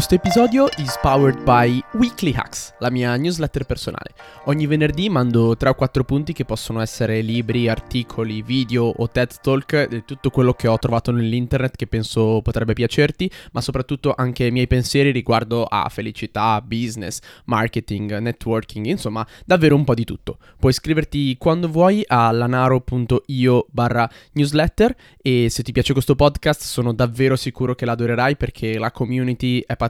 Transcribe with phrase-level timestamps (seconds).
[0.00, 4.14] Questo episodio is powered by Weekly Hacks, la mia newsletter personale.
[4.44, 9.40] Ogni venerdì mando 3 o 4 punti che possono essere libri, articoli, video o TED
[9.42, 14.46] Talk, di tutto quello che ho trovato nell'internet che penso potrebbe piacerti, ma soprattutto anche
[14.46, 20.38] i miei pensieri riguardo a felicità, business, marketing, networking, insomma, davvero un po' di tutto.
[20.58, 26.94] Puoi iscriverti quando vuoi a lanaro.io barra newsletter e se ti piace questo podcast sono
[26.94, 29.88] davvero sicuro che l'adorerai perché la community è pazzesca,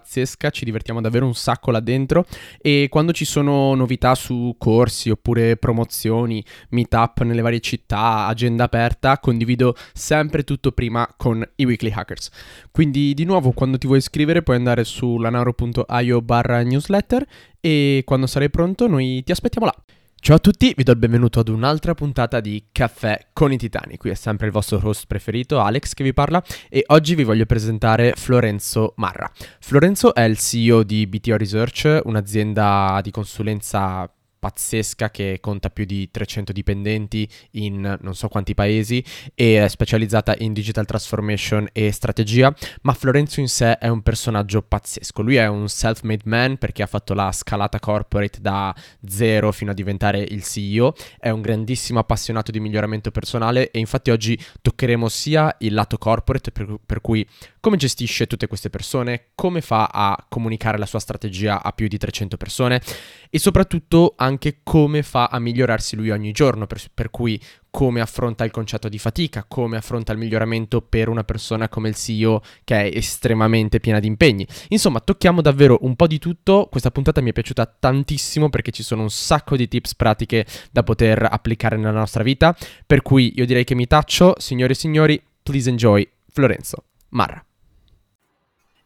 [0.51, 2.27] ci divertiamo davvero un sacco là dentro
[2.61, 9.19] e quando ci sono novità su corsi oppure promozioni, meetup nelle varie città, agenda aperta,
[9.19, 12.31] condivido sempre tutto prima con i weekly hackers.
[12.71, 17.27] Quindi di nuovo quando ti vuoi iscrivere puoi andare su lanaro.io barra newsletter
[17.61, 19.75] e quando sarai pronto noi ti aspettiamo là.
[20.23, 23.97] Ciao a tutti, vi do il benvenuto ad un'altra puntata di Caffè con i Titani.
[23.97, 27.47] Qui è sempre il vostro host preferito, Alex, che vi parla e oggi vi voglio
[27.47, 29.33] presentare Florenzo Marra.
[29.61, 36.11] Florenzo è il CEO di BTO Research, un'azienda di consulenza pazzesca che conta più di
[36.11, 42.53] 300 dipendenti in non so quanti paesi e è specializzata in digital transformation e strategia,
[42.83, 45.23] ma Florenzo in sé è un personaggio pazzesco.
[45.23, 48.75] Lui è un self-made man perché ha fatto la scalata corporate da
[49.07, 54.11] zero fino a diventare il CEO, è un grandissimo appassionato di miglioramento personale e infatti
[54.11, 57.27] oggi toccheremo sia il lato corporate per, per cui
[57.61, 61.99] come gestisce tutte queste persone, come fa a comunicare la sua strategia a più di
[61.99, 62.81] 300 persone
[63.29, 64.30] e soprattutto anche
[64.63, 68.99] come fa a migliorarsi lui ogni giorno, per, per, cui come affronta il concetto di
[68.99, 74.01] fatica, come affronta il miglioramento per una persona come il CEO che è estremamente piena
[74.01, 74.47] di impegni.
[74.69, 78.83] Insomma, tocchiamo davvero un po' di tutto, questa puntata mi è piaciuta tantissimo perché ci
[78.83, 82.57] sono un sacco di tips pratiche da poter applicare nella nostra vita,
[82.87, 87.45] per cui io direi che mi taccio, signore e signori, please enjoy Florenzo Marra.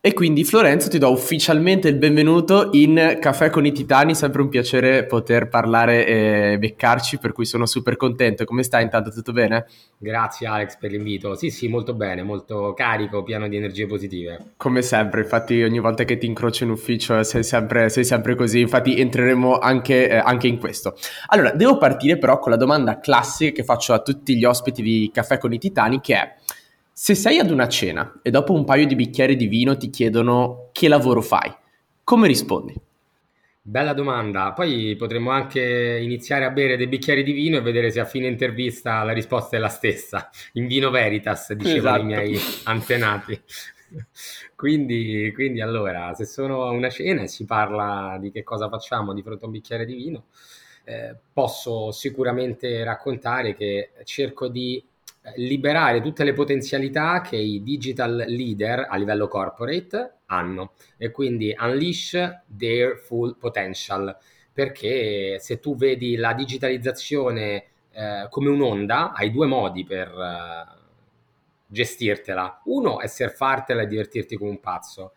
[0.07, 4.51] E quindi Florenzo ti do ufficialmente il benvenuto in Caffè con i Titani, sempre un
[4.51, 8.45] piacere poter parlare e beccarci, per cui sono super contento.
[8.45, 9.11] Come stai intanto?
[9.11, 9.65] Tutto bene?
[9.97, 11.35] Grazie Alex per l'invito.
[11.37, 14.53] Sì, sì, molto bene, molto carico, pieno di energie positive.
[14.59, 18.61] Come sempre, infatti ogni volta che ti incrocio in ufficio sei sempre, sei sempre così,
[18.61, 20.99] infatti entreremo anche, eh, anche in questo.
[21.29, 25.11] Allora, devo partire però con la domanda classica che faccio a tutti gli ospiti di
[25.11, 26.35] Caffè con i Titani, che è
[26.97, 30.69] se sei ad una cena e dopo un paio di bicchieri di vino ti chiedono
[30.71, 31.53] che lavoro fai,
[32.05, 32.73] come rispondi?
[33.61, 34.53] Bella domanda.
[34.53, 38.29] Poi potremmo anche iniziare a bere dei bicchieri di vino e vedere se a fine
[38.29, 40.31] intervista la risposta è la stessa.
[40.53, 42.03] In vino veritas, dicevano esatto.
[42.03, 43.43] i miei antenati.
[44.55, 49.13] quindi, quindi, allora, se sono a una cena e si parla di che cosa facciamo
[49.13, 50.27] di fronte a un bicchiere di vino,
[50.85, 54.81] eh, posso sicuramente raccontare che cerco di
[55.37, 62.43] liberare tutte le potenzialità che i digital leader a livello corporate hanno e quindi unleash
[62.57, 64.17] their full potential.
[64.53, 67.65] Perché se tu vedi la digitalizzazione
[67.95, 70.83] eh, come un'onda hai due modi per eh,
[71.67, 72.63] gestirtela.
[72.65, 75.15] Uno è surfartela e divertirti come un pazzo.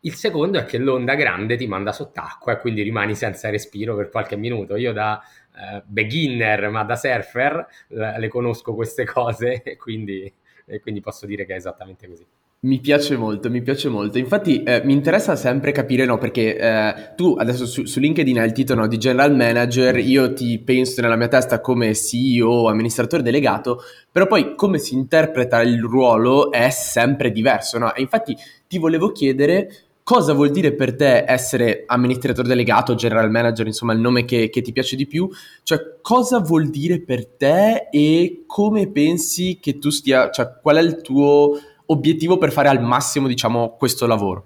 [0.00, 4.08] Il secondo è che l'onda grande ti manda sott'acqua e quindi rimani senza respiro per
[4.08, 4.76] qualche minuto.
[4.76, 5.20] Io da
[5.60, 10.32] eh, beginner, ma da surfer, le conosco queste cose e quindi,
[10.66, 12.26] e quindi posso dire che è esattamente così.
[12.62, 14.18] Mi piace molto, mi piace molto.
[14.18, 18.46] Infatti eh, mi interessa sempre capire, no, perché eh, tu adesso su, su, LinkedIn hai
[18.48, 23.22] il titolo no, di General Manager, io ti penso nella mia testa come CEO, amministratore
[23.22, 23.80] delegato,
[24.12, 27.94] però poi come si interpreta il ruolo è sempre diverso, no?
[27.94, 28.36] E infatti
[28.68, 34.00] ti volevo chiedere cosa vuol dire per te essere amministratore delegato, general manager, insomma il
[34.00, 35.28] nome che, che, ti piace di più,
[35.62, 40.80] cioè cosa vuol dire per te e come pensi che tu stia, cioè qual è
[40.80, 44.44] il tuo obiettivo per fare al massimo, diciamo, questo lavoro?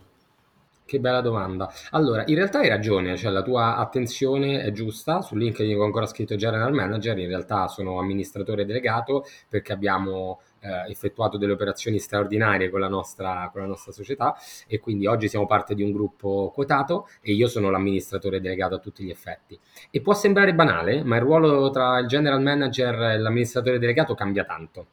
[0.87, 1.73] Che bella domanda.
[1.93, 5.23] Allora, in realtà hai ragione, cioè la tua attenzione è giusta.
[5.23, 10.90] Su LinkedIn ho ancora scritto General Manager, in realtà sono amministratore delegato perché abbiamo eh,
[10.90, 14.34] effettuato delle operazioni straordinarie con la, nostra, con la nostra società
[14.66, 18.78] e quindi oggi siamo parte di un gruppo quotato e io sono l'amministratore delegato a
[18.78, 19.58] tutti gli effetti.
[19.90, 24.44] E può sembrare banale, ma il ruolo tra il general manager e l'amministratore delegato cambia
[24.44, 24.87] tanto.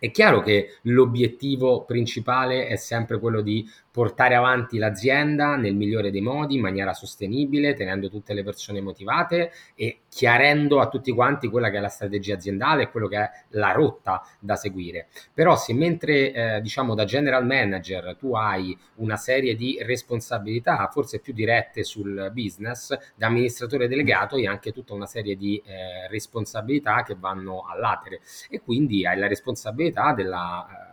[0.00, 6.20] È chiaro che l'obiettivo principale è sempre quello di portare avanti l'azienda nel migliore dei
[6.20, 11.68] modi, in maniera sostenibile, tenendo tutte le persone motivate e chiarendo a tutti quanti quella
[11.68, 15.08] che è la strategia aziendale e quello che è la rotta da seguire.
[15.34, 21.18] Però se mentre eh, diciamo da general manager tu hai una serie di responsabilità forse
[21.18, 27.02] più dirette sul business, da amministratore delegato hai anche tutta una serie di eh, responsabilità
[27.02, 30.88] che vanno all'atere e quindi hai la responsabilità della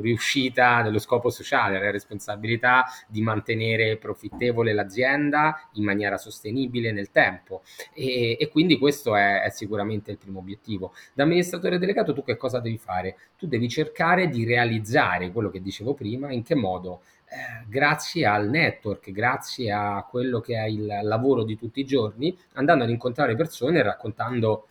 [0.00, 7.62] riuscita dello scopo sociale, la responsabilità di mantenere profittevole l'azienda in maniera sostenibile nel tempo
[7.92, 10.92] e, e quindi questo è, è, sicuramente il primo obiettivo.
[11.12, 13.16] Da amministratore delegato tu che cosa devi fare?
[13.36, 17.02] Tu devi cercare di realizzare quello che dicevo prima, in che modo?
[17.32, 22.36] Eh, grazie al network, grazie a quello che è il lavoro di tutti i giorni,
[22.54, 24.66] andando ad incontrare persone e raccontando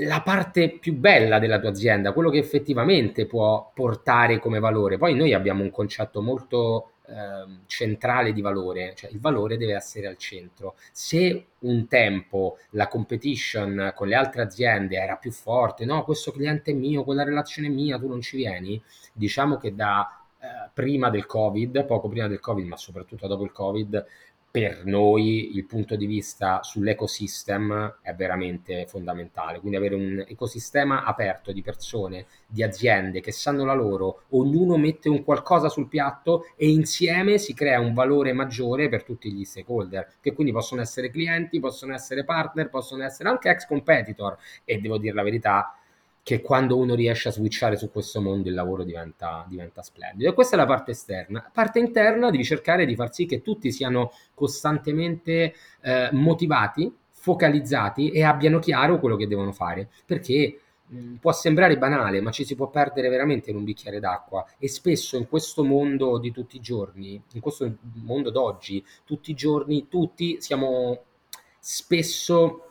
[0.00, 4.98] la parte più bella della tua azienda, quello che effettivamente può portare come valore.
[4.98, 10.06] Poi noi abbiamo un concetto molto eh, centrale di valore, cioè il valore deve essere
[10.06, 10.76] al centro.
[10.92, 16.70] Se un tempo la competition con le altre aziende era più forte, no, questo cliente
[16.70, 18.82] è mio, quella relazione è mia, tu non ci vieni,
[19.12, 23.52] diciamo che da eh, prima del Covid, poco prima del Covid, ma soprattutto dopo il
[23.52, 24.06] Covid,
[24.50, 29.60] per noi il punto di vista sull'ecosystem è veramente fondamentale.
[29.60, 35.08] Quindi avere un ecosistema aperto di persone, di aziende che sanno la loro, ognuno mette
[35.08, 40.14] un qualcosa sul piatto e insieme si crea un valore maggiore per tutti gli stakeholder,
[40.20, 44.98] che quindi possono essere clienti, possono essere partner, possono essere anche ex competitor e devo
[44.98, 45.74] dire la verità,
[46.30, 50.30] che quando uno riesce a switchare su questo mondo il lavoro diventa, diventa splendido.
[50.30, 51.40] E questa è la parte esterna.
[51.42, 58.10] La parte interna devi cercare di far sì che tutti siano costantemente eh, motivati, focalizzati
[58.10, 59.88] e abbiano chiaro quello che devono fare.
[60.06, 64.46] Perché mh, può sembrare banale, ma ci si può perdere veramente in un bicchiere d'acqua.
[64.56, 67.74] E spesso in questo mondo di tutti i giorni, in questo
[68.04, 71.06] mondo d'oggi, tutti i giorni, tutti siamo
[71.58, 72.69] spesso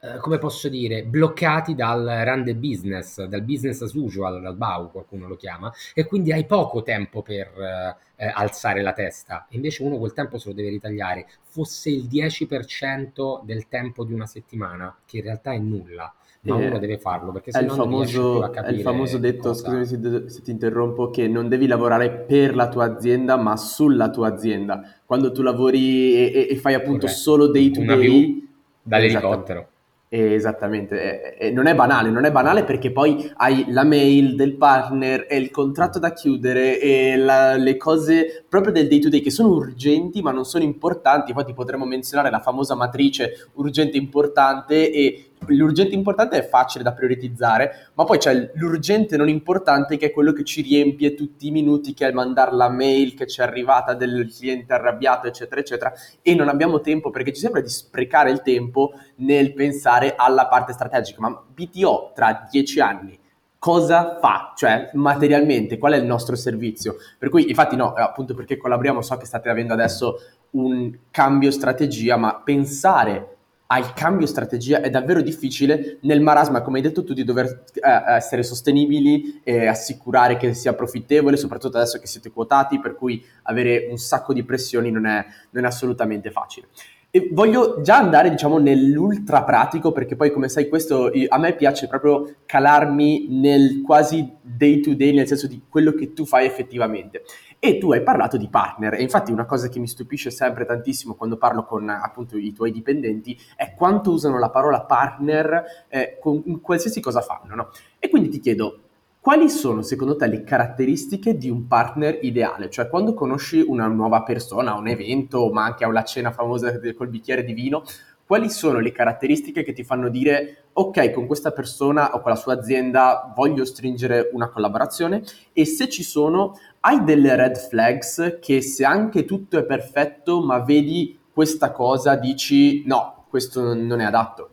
[0.00, 4.92] eh, come posso dire, bloccati dal run the business, dal business as usual, dal BAU
[4.92, 9.46] qualcuno lo chiama, e quindi hai poco tempo per eh, eh, alzare la testa.
[9.50, 14.26] Invece uno quel tempo se lo deve ritagliare, fosse il 10% del tempo di una
[14.26, 16.12] settimana, che in realtà è nulla.
[16.42, 19.64] Ma eh, uno deve farlo perché se no famoso, È il famoso detto, cosa...
[19.64, 24.10] scusami se, se ti interrompo, che non devi lavorare per la tua azienda ma sulla
[24.10, 24.80] tua azienda.
[25.04, 27.16] Quando tu lavori e, e fai appunto okay.
[27.16, 28.46] solo day to day...
[28.80, 29.68] Dall'elicottero.
[30.10, 34.56] Esattamente, e, e non è banale, non è banale perché poi hai la mail del
[34.56, 39.20] partner e il contratto da chiudere e la, le cose proprio del day to day
[39.20, 43.98] che sono urgenti ma non sono importanti, poi ti potremmo menzionare la famosa matrice urgente
[43.98, 50.06] importante e l'urgente importante è facile da prioritizzare, ma poi c'è l'urgente non importante che
[50.06, 53.40] è quello che ci riempie tutti i minuti, che è mandare la mail che ci
[53.40, 55.92] è arrivata del cliente arrabbiato, eccetera, eccetera,
[56.22, 60.72] e non abbiamo tempo perché ci sembra di sprecare il tempo nel pensare alla parte
[60.72, 63.18] strategica, ma BTO tra dieci anni
[63.58, 66.96] cosa fa, cioè materialmente, qual è il nostro servizio.
[67.18, 70.20] Per cui, infatti, no, appunto perché collaboriamo, so che state avendo adesso
[70.50, 73.37] un cambio strategia, ma pensare
[73.70, 78.14] al cambio strategia è davvero difficile nel marasma, come hai detto tu, di dover eh,
[78.14, 83.88] essere sostenibili e assicurare che sia profittevole, soprattutto adesso che siete quotati, per cui avere
[83.90, 86.68] un sacco di pressioni non è, non è assolutamente facile.
[87.10, 91.88] E voglio già andare, diciamo, nell'ultra pratico, perché poi, come sai, questo a me piace
[91.88, 97.22] proprio calarmi nel quasi day to day, nel senso di quello che tu fai effettivamente.
[97.60, 101.14] E tu hai parlato di partner, e infatti una cosa che mi stupisce sempre tantissimo
[101.14, 106.60] quando parlo con appunto i tuoi dipendenti è quanto usano la parola partner eh, con
[106.60, 107.70] qualsiasi cosa fanno, no?
[107.98, 108.82] E quindi ti chiedo,
[109.20, 112.70] quali sono secondo te le caratteristiche di un partner ideale?
[112.70, 117.08] Cioè quando conosci una nuova persona, un evento, ma anche a una cena famosa col
[117.08, 117.82] bicchiere di vino,
[118.24, 122.36] quali sono le caratteristiche che ti fanno dire ok, con questa persona o con la
[122.36, 125.22] sua azienda voglio stringere una collaborazione
[125.52, 130.60] e se ci sono, hai delle red flags che se anche tutto è perfetto ma
[130.60, 134.50] vedi questa cosa dici no, questo non è adatto?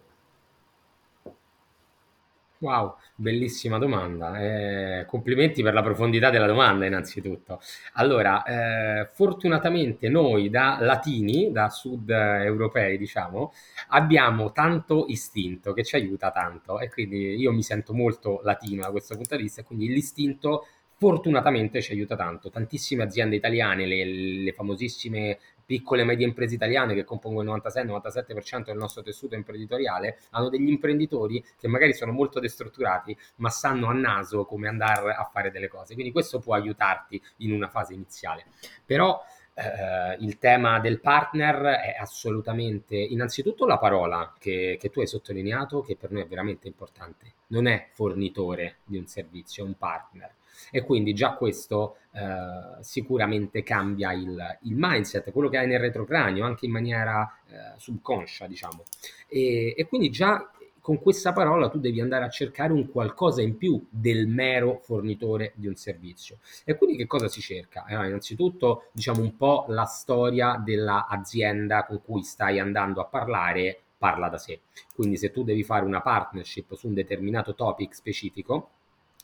[2.60, 4.40] Wow, bellissima domanda.
[4.40, 7.60] Eh, complimenti per la profondità della domanda, innanzitutto.
[7.94, 13.54] Allora, eh, fortunatamente noi da latini, da sud europei, diciamo,
[13.90, 18.92] abbiamo tanto istinto che ci aiuta tanto e quindi io mi sento molto latino da
[18.92, 20.68] questo punto di vista quindi l'istinto
[20.98, 22.50] fortunatamente ci aiuta tanto.
[22.50, 28.66] Tantissime aziende italiane, le, le famosissime piccole e medie imprese italiane che compongono il 96-97%
[28.66, 33.94] del nostro tessuto imprenditoriale, hanno degli imprenditori che magari sono molto destrutturati, ma sanno a
[33.94, 35.94] naso come andare a fare delle cose.
[35.96, 38.46] Quindi questo può aiutarti in una fase iniziale.
[38.86, 39.20] Però
[39.56, 45.82] eh, il tema del partner è assolutamente, innanzitutto la parola che, che tu hai sottolineato,
[45.82, 47.34] che per noi è veramente importante.
[47.48, 50.34] Non è fornitore di un servizio, è un partner
[50.72, 56.46] e quindi già questo eh, sicuramente cambia il, il, mindset, quello che hai nel retrocranio,
[56.46, 58.84] anche in maniera eh, subconscia, diciamo.
[59.28, 63.58] E, e, quindi già con questa parola tu devi andare a cercare un qualcosa in
[63.58, 66.38] più del mero fornitore di un servizio.
[66.64, 67.86] E quindi che cosa si cerca?
[67.86, 74.30] Eh, innanzitutto diciamo un po' la storia dell'azienda con cui stai andando a parlare parla
[74.30, 74.60] da sé.
[74.94, 78.70] Quindi se tu devi fare una partnership su un determinato topic specifico,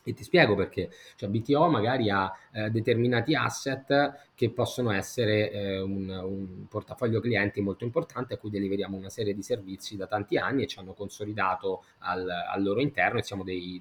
[0.04, 5.80] e ti spiego perché, cioè BTO magari ha eh, determinati asset che possono essere eh,
[5.80, 10.36] un, un, portafoglio clienti molto importante a cui deliveriamo una serie di servizi da tanti
[10.36, 13.80] anni e ci hanno consolidato al, al loro interno e siamo dei,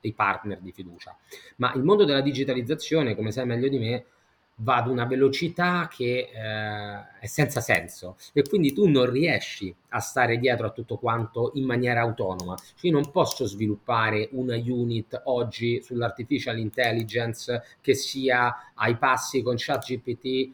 [0.00, 1.16] dei partner di fiducia.
[1.56, 4.04] Ma il mondo della digitalizzazione, come sai meglio di me,
[4.62, 10.00] va ad una velocità che eh, è senza senso e quindi tu non riesci a
[10.00, 12.56] stare dietro a tutto quanto in maniera autonoma.
[12.56, 19.54] Cioè io non posso sviluppare una unit oggi sull'artificial intelligence che sia ai passi con
[19.56, 20.50] ChatGPT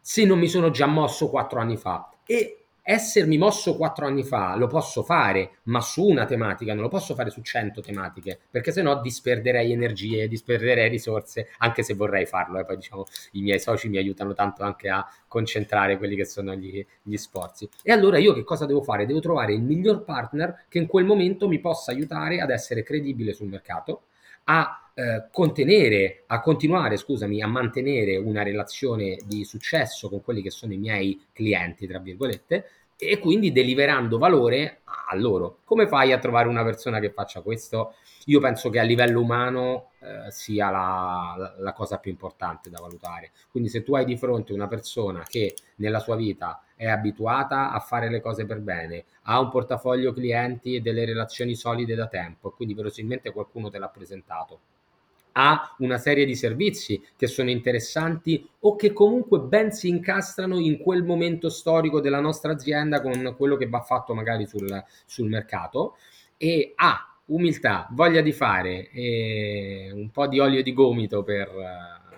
[0.00, 2.10] se non mi sono già mosso quattro anni fa.
[2.24, 6.88] E essermi mosso quattro anni fa lo posso fare, ma su una tematica, non lo
[6.88, 12.58] posso fare su cento tematiche, perché sennò disperderei energie, disperderei risorse, anche se vorrei farlo.
[12.58, 16.54] E poi diciamo i miei soci mi aiutano tanto anche a concentrare quelli che sono
[16.54, 17.68] gli, gli sforzi.
[17.82, 19.06] E allora io che cosa devo fare?
[19.06, 23.32] Devo trovare il miglior partner che in quel momento mi possa aiutare ad essere credibile
[23.32, 24.02] sul mercato,
[24.44, 30.50] a eh, contenere, a continuare, scusami, a mantenere una relazione di successo con quelli che
[30.50, 35.60] sono i miei clienti, tra virgolette, e quindi deliverando valore a loro.
[35.64, 37.94] Come fai a trovare una persona che faccia questo?
[38.26, 43.30] Io penso che a livello umano eh, sia la, la, cosa più importante da valutare.
[43.50, 47.80] Quindi se tu hai di fronte una persona che nella sua vita è abituata a
[47.80, 52.50] fare le cose per bene, ha un portafoglio clienti e delle relazioni solide da tempo,
[52.50, 54.60] quindi verosimilmente qualcuno te l'ha presentato
[55.42, 60.78] ha una serie di servizi che sono interessanti o che comunque ben si incastrano in
[60.78, 65.96] quel momento storico della nostra azienda con quello che va fatto magari sul, sul mercato.
[66.36, 72.10] E ha umiltà, voglia di fare e un po' di olio di gomito per uh,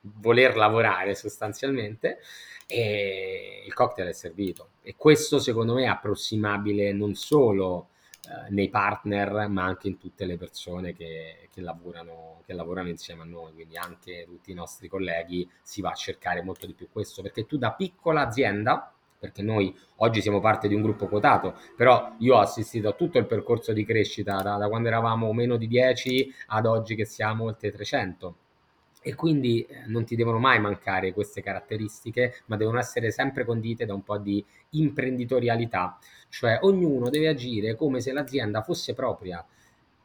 [0.00, 2.18] voler lavorare sostanzialmente
[2.66, 4.68] e il cocktail è servito.
[4.82, 7.88] E questo secondo me è approssimabile non solo
[8.28, 13.22] eh, nei partner, ma anche in tutte le persone che, che, lavorano, che lavorano insieme
[13.22, 16.88] a noi, quindi anche tutti i nostri colleghi si va a cercare molto di più
[16.92, 21.56] questo, perché tu da piccola azienda, perché noi oggi siamo parte di un gruppo quotato,
[21.76, 25.56] però io ho assistito a tutto il percorso di crescita da, da quando eravamo meno
[25.56, 28.36] di 10 ad oggi che siamo oltre 300
[29.02, 33.86] e quindi eh, non ti devono mai mancare queste caratteristiche, ma devono essere sempre condite
[33.86, 35.98] da un po' di imprenditorialità,
[36.30, 39.44] cioè ognuno deve agire come se l'azienda fosse propria,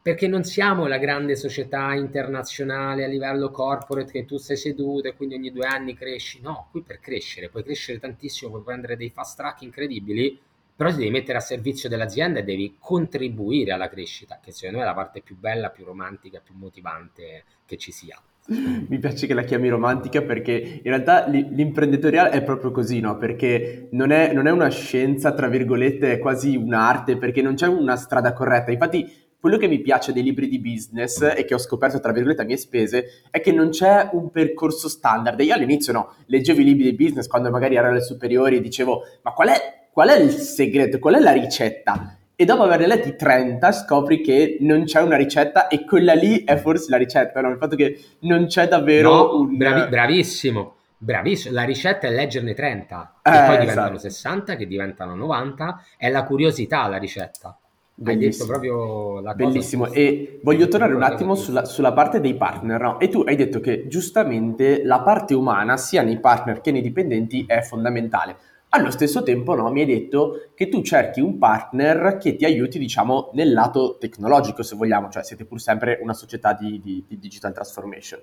[0.01, 5.15] perché non siamo la grande società internazionale a livello corporate che tu sei seduto e
[5.15, 9.09] quindi ogni due anni cresci, no, qui per crescere, puoi crescere tantissimo, puoi prendere dei
[9.09, 10.39] fast track incredibili,
[10.75, 14.83] però ti devi mettere a servizio dell'azienda e devi contribuire alla crescita, che secondo me
[14.83, 18.21] è la parte più bella, più romantica, più motivante che ci sia.
[18.87, 23.17] Mi piace che la chiami romantica perché in realtà l'imprenditoriale è proprio così, no?
[23.17, 27.67] Perché non è, non è una scienza, tra virgolette, è quasi un'arte, perché non c'è
[27.67, 28.71] una strada corretta.
[28.71, 32.43] Infatti, quello che mi piace dei libri di business e che ho scoperto, tra virgolette,
[32.43, 35.39] a mie spese, è che non c'è un percorso standard.
[35.39, 39.01] Io all'inizio, no, leggevo i libri di business quando magari ero alle superiori e dicevo,
[39.23, 42.17] ma qual è, qual è il segreto, qual è la ricetta?
[42.35, 46.57] E dopo averne letti 30 scopri che non c'è una ricetta e quella lì è
[46.57, 47.49] forse la ricetta, no?
[47.49, 49.55] il fatto che non c'è davvero no, un...
[49.55, 54.09] Bravi, bravissimo, bravissimo, la ricetta è leggerne 30, che eh, poi diventano esatto.
[54.09, 57.57] 60, che diventano 90, è la curiosità la ricetta.
[57.97, 58.19] Bellissimo.
[58.19, 62.35] Hai detto proprio la cosa Bellissimo, e voglio tornare un attimo sulla, sulla, parte dei
[62.35, 62.99] partner, no?
[62.99, 67.45] E tu hai detto che giustamente la parte umana, sia nei partner che nei dipendenti,
[67.47, 68.35] è fondamentale.
[68.75, 72.77] Allo stesso tempo no, mi hai detto che tu cerchi un partner che ti aiuti,
[72.77, 77.17] diciamo, nel lato tecnologico, se vogliamo, cioè siete pur sempre una società di, di, di
[77.17, 78.19] digital transformation.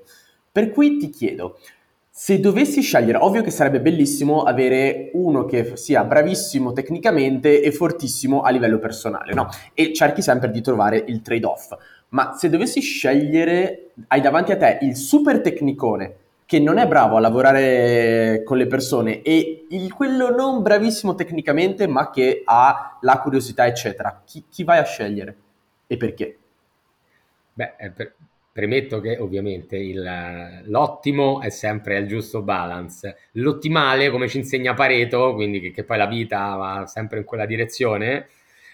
[0.52, 1.58] Per cui ti chiedo,
[2.10, 8.42] se dovessi scegliere, ovvio che sarebbe bellissimo avere uno che sia bravissimo tecnicamente e fortissimo
[8.42, 9.48] a livello personale, no?
[9.72, 11.74] E cerchi sempre di trovare il trade-off.
[12.10, 16.16] Ma se dovessi scegliere, hai davanti a te il super tecnicone
[16.52, 21.86] che non è bravo a lavorare con le persone e il, quello non bravissimo tecnicamente
[21.86, 25.36] ma che ha la curiosità eccetera, chi, chi vai a scegliere?
[25.86, 26.36] E perché?
[27.54, 28.14] Beh, eh, per,
[28.52, 35.32] premetto che ovviamente il, l'ottimo è sempre il giusto balance, l'ottimale come ci insegna Pareto,
[35.32, 38.26] quindi che, che poi la vita va sempre in quella direzione,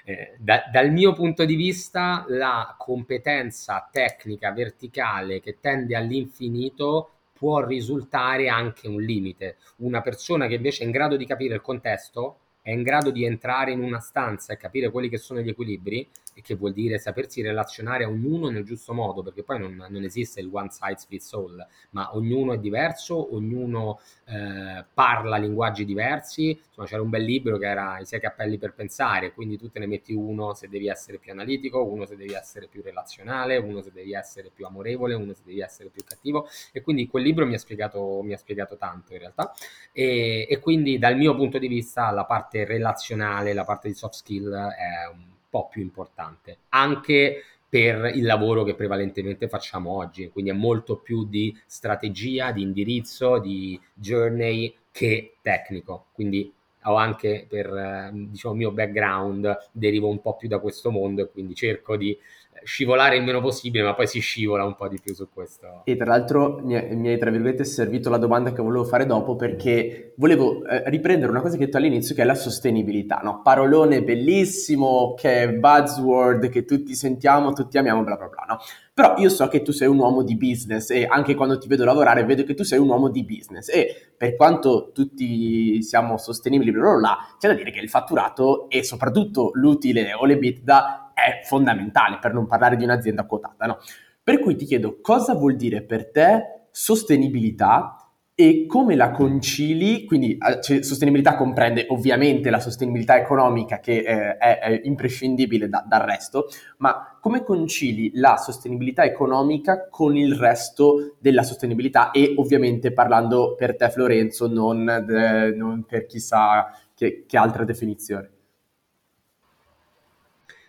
[0.05, 7.65] eh, da, dal mio punto di vista la competenza tecnica verticale che tende all'infinito può
[7.65, 9.57] risultare anche un limite.
[9.77, 13.25] Una persona che invece è in grado di capire il contesto è in grado di
[13.25, 16.07] entrare in una stanza e capire quelli che sono gli equilibri,
[16.43, 20.41] che vuol dire sapersi relazionare a ognuno nel giusto modo, perché poi non, non esiste
[20.41, 26.51] il one size fits all, ma ognuno è diverso, ognuno eh, parla linguaggi diversi.
[26.51, 29.79] Insomma, c'era un bel libro che era I sei cappelli per pensare, quindi tu te
[29.79, 33.83] ne metti uno se devi essere più analitico, uno se devi essere più relazionale, uno
[33.83, 36.49] se devi essere più amorevole, uno se devi essere più cattivo.
[36.73, 39.53] E quindi quel libro mi ha spiegato, mi ha spiegato tanto in realtà.
[39.93, 44.15] E, e quindi dal mio punto di vista la parte relazionale, la parte di soft
[44.15, 50.53] skill è un po' più importante, anche per il lavoro che prevalentemente facciamo oggi, quindi
[50.53, 56.53] è molto più di strategia, di indirizzo, di journey che tecnico, quindi
[56.85, 61.23] ho anche per eh, diciamo, il mio background derivo un po' più da questo mondo
[61.23, 62.17] e quindi cerco di
[62.65, 65.83] scivolare il meno possibile, ma poi si scivola un po' di più su questo.
[65.85, 70.15] E tra l'altro mi, hai, tra virgolette, servito la domanda che volevo fare dopo perché
[70.17, 73.43] volevo eh, riprendere una cosa che hai detto all'inizio che è la sostenibilità, no?
[73.43, 78.59] Parolone bellissimo, che è buzzword, che tutti sentiamo, tutti amiamo, bla bla bla, no?
[78.95, 81.85] Però io so che tu sei un uomo di business e anche quando ti vedo
[81.85, 86.73] lavorare vedo che tu sei un uomo di business e per quanto tutti siamo sostenibili,
[86.73, 91.08] bla bla bla, c'è da dire che il fatturato e soprattutto l'utile o le l'EBITDA
[91.25, 93.79] è fondamentale per non parlare di un'azienda quotata, no?
[94.23, 98.09] Per cui ti chiedo cosa vuol dire per te sostenibilità
[98.41, 104.37] e come la concili, quindi eh, cioè, sostenibilità comprende ovviamente la sostenibilità economica che eh,
[104.37, 106.47] è, è, imprescindibile da, dal resto,
[106.77, 113.75] ma come concili la sostenibilità economica con il resto della sostenibilità e ovviamente parlando per
[113.75, 118.38] te Florenzo, non, de, non per chissà che, che altra definizione.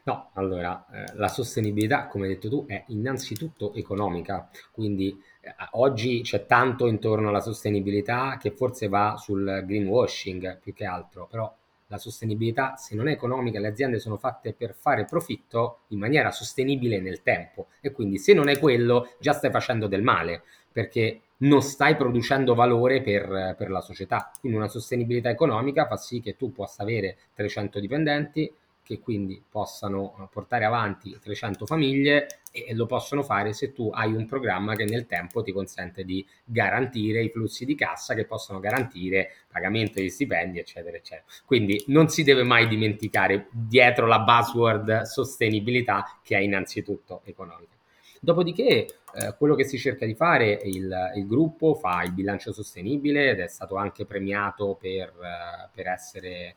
[0.10, 6.22] No, allora, eh, la sostenibilità, come hai detto tu, è innanzitutto economica, quindi eh, oggi
[6.22, 11.55] c'è tanto intorno alla sostenibilità che forse va sul greenwashing più che altro, però
[11.86, 16.31] la sostenibilità, se non è economica, le aziende sono fatte per fare profitto in maniera
[16.31, 17.68] sostenibile nel tempo.
[17.79, 22.55] E quindi se non è quello già stai facendo del male perché non stai producendo
[22.55, 24.31] valore per, per la società.
[24.40, 28.51] Quindi una sostenibilità economica fa sì che tu possa avere 300 dipendenti,
[28.90, 34.12] che quindi possano eh, portare avanti 300 famiglie e lo possono fare se tu hai
[34.12, 38.60] un programma che nel tempo ti consente di garantire i flussi di cassa che possono
[38.60, 41.28] garantire pagamento di stipendi, eccetera, eccetera.
[41.46, 47.78] Quindi non si deve mai dimenticare dietro la buzzword sostenibilità che è innanzitutto economica.
[48.20, 53.30] Dopodiché eh, quello che si cerca di fare, il, il, gruppo fa il bilancio sostenibile
[53.30, 56.56] ed è stato anche premiato per, uh, per essere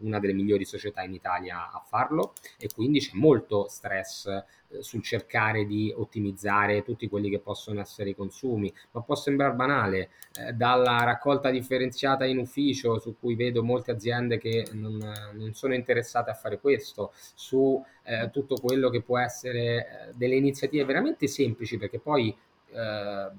[0.00, 5.02] una delle migliori società in Italia a farlo e quindi c'è molto stress eh, sul
[5.02, 10.52] cercare di ottimizzare tutti quelli che possono essere i consumi, ma può sembrare banale, eh,
[10.52, 14.98] dalla raccolta differenziata in ufficio su cui vedo molte aziende che non,
[15.32, 20.36] non sono interessate a fare questo, su eh, tutto quello che può essere eh, delle
[20.36, 22.36] iniziative veramente semplici perché poi
[22.70, 23.30] eh,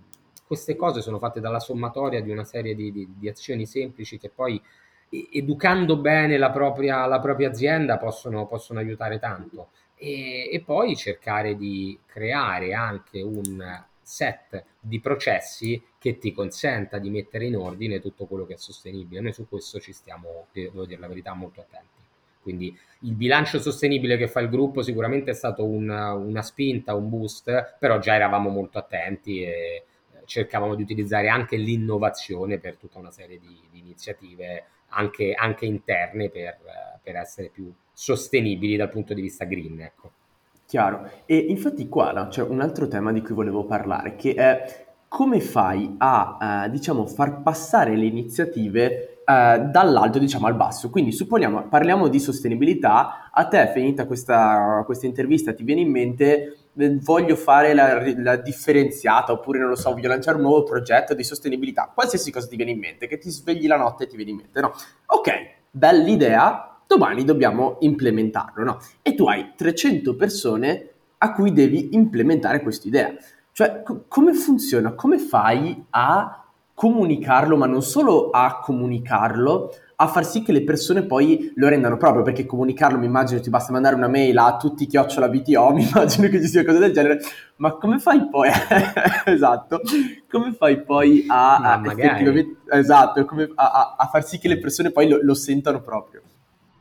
[0.48, 4.30] queste cose sono fatte dalla sommatoria di una serie di, di, di azioni semplici che
[4.30, 4.62] poi
[5.32, 9.70] educando bene la propria, la propria azienda possono, possono, aiutare tanto.
[9.96, 17.10] E, e, poi cercare di creare anche un set di processi che ti consenta di
[17.10, 19.22] mettere in ordine tutto quello che è sostenibile.
[19.22, 21.96] Noi su questo ci stiamo, devo dire la verità, molto attenti.
[22.46, 27.10] Quindi il bilancio sostenibile che fa il gruppo sicuramente è stato una, una spinta, un
[27.10, 29.84] boost, però già eravamo molto attenti e eh,
[30.26, 36.30] cercavamo di utilizzare anche l'innovazione per tutta una serie di, di iniziative anche, anche interne
[36.30, 36.58] per,
[37.02, 39.82] per, essere più sostenibili dal punto di vista green.
[39.82, 40.12] Ecco.
[40.66, 44.86] Chiaro, e infatti qua no, c'è un altro tema di cui volevo parlare, che è
[45.08, 50.90] come fai a, eh, diciamo, far passare le iniziative eh, dall'alto diciamo al basso.
[50.90, 56.58] Quindi supponiamo, parliamo di sostenibilità, a te finita questa, questa intervista ti viene in mente
[56.76, 61.24] voglio fare la, la, differenziata oppure non lo so, voglio lanciare un nuovo progetto di
[61.24, 64.32] sostenibilità, qualsiasi cosa ti viene in mente, che ti svegli la notte e ti viene
[64.32, 64.74] in mente, no?
[65.08, 65.32] Ok,
[65.72, 68.80] bella idea, domani dobbiamo implementarlo, no?
[69.02, 73.14] E tu hai 300 persone a cui devi implementare questa idea.
[73.52, 74.94] Cioè, co- come funziona?
[74.94, 81.04] Come fai a comunicarlo, ma non solo a comunicarlo, a far sì che le persone
[81.04, 84.86] poi lo rendano proprio, perché comunicarlo mi immagino ti basta mandare una mail a tutti
[84.88, 87.20] chiocciola BTO, mi immagino che ci sia cose del genere,
[87.58, 88.50] ma come fai poi,
[89.26, 89.82] esatto,
[90.30, 94.92] come fai poi a, a effettivamente, esatto, a, a, a, far sì che le persone
[94.92, 96.22] poi lo, lo sentano proprio?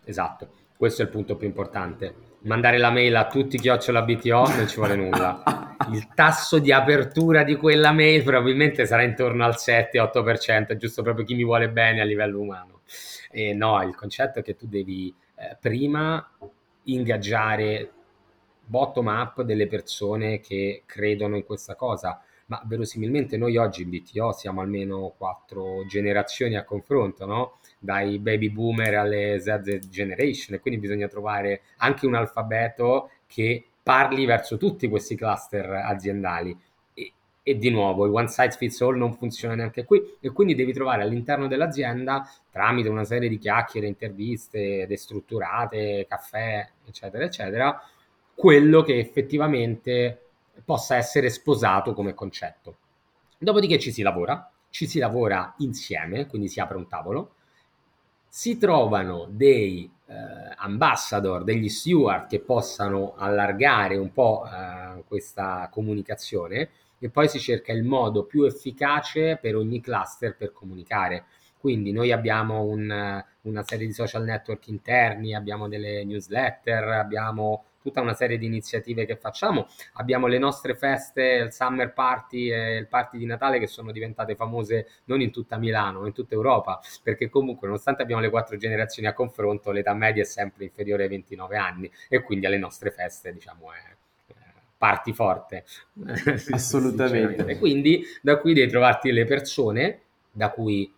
[0.05, 0.49] Esatto.
[0.77, 2.15] Questo è il punto più importante.
[2.41, 5.43] Mandare la mail a tutti chiocciola BTO non ci vuole nulla.
[5.93, 11.35] Il tasso di apertura di quella mail probabilmente sarà intorno al 7-8%, giusto proprio chi
[11.35, 12.74] mi vuole bene a livello umano.
[13.31, 16.27] E no, il concetto è che tu devi eh, prima
[16.85, 17.91] ingaggiare
[18.67, 24.33] bottom up delle persone che credono in questa cosa ma verosimilmente noi oggi in BTO
[24.33, 27.59] siamo almeno quattro generazioni a confronto, no?
[27.79, 34.25] dai baby boomer alle Z generation, e quindi bisogna trovare anche un alfabeto che parli
[34.27, 36.57] verso tutti questi cluster aziendali.
[37.47, 40.73] E, di nuovo, il one size fits all non funziona neanche qui, e quindi devi
[40.73, 47.83] trovare all'interno dell'azienda, tramite una serie di chiacchiere, interviste destrutturate, caffè, eccetera, eccetera,
[48.35, 50.21] quello che effettivamente
[50.65, 52.77] possa essere sposato come concetto.
[53.37, 57.35] Dopodiché ci si lavora, ci si lavora insieme, quindi si apre un tavolo,
[58.27, 60.15] si trovano dei eh,
[60.57, 67.73] ambassador, degli steward che possano allargare un po' eh, questa comunicazione e poi si cerca
[67.73, 71.25] il modo più efficace per ogni cluster per comunicare.
[71.59, 78.01] Quindi noi abbiamo un, una serie di social network interni, abbiamo delle newsletter, abbiamo tutta
[78.01, 79.67] una serie di iniziative che facciamo.
[79.95, 84.37] Abbiamo le nostre feste, il summer party e il party di Natale che sono diventate
[84.37, 88.57] famose non in tutta Milano, ma in tutta Europa, perché comunque nonostante abbiamo le quattro
[88.57, 92.91] generazioni a confronto, l'età media è sempre inferiore ai 29 anni e quindi alle nostre
[92.91, 93.94] feste, diciamo, è
[94.85, 95.65] parti forte.
[96.53, 97.47] Assolutamente.
[97.47, 100.93] e quindi da qui devi trovarti le persone da cui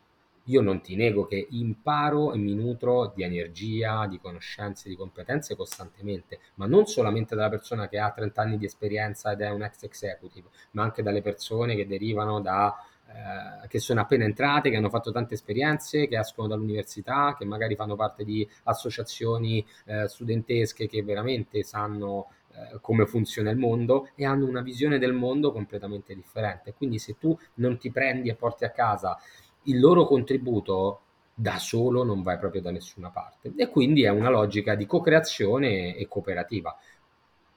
[0.49, 5.55] io non ti nego che imparo e mi nutro di energia, di conoscenze, di competenze
[5.55, 9.63] costantemente, ma non solamente dalla persona che ha 30 anni di esperienza ed è un
[9.63, 12.75] ex executive, ma anche dalle persone che derivano da
[13.07, 17.77] eh, che sono appena entrate, che hanno fatto tante esperienze, che escono dall'università, che magari
[17.77, 22.31] fanno parte di associazioni eh, studentesche che veramente sanno
[22.73, 26.75] eh, come funziona il mondo e hanno una visione del mondo completamente differente.
[26.75, 29.19] Quindi se tu non ti prendi e porti a casa
[29.65, 31.01] il loro contributo
[31.35, 35.95] da solo non vai proprio da nessuna parte e quindi è una logica di co-creazione
[35.97, 36.75] e cooperativa.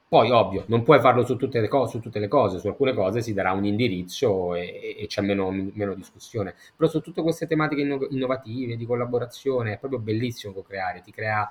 [0.09, 2.93] Poi, ovvio, non puoi farlo su tutte le, co- su tutte le cose, su alcune
[2.93, 7.45] cose si darà un indirizzo e, e c'è meno, meno, discussione, però su tutte queste
[7.45, 11.47] tematiche inno- innovative, di collaborazione, è proprio bellissimo co-creare, ti crea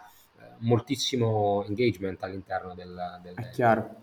[0.59, 3.35] moltissimo engagement all'interno del, del,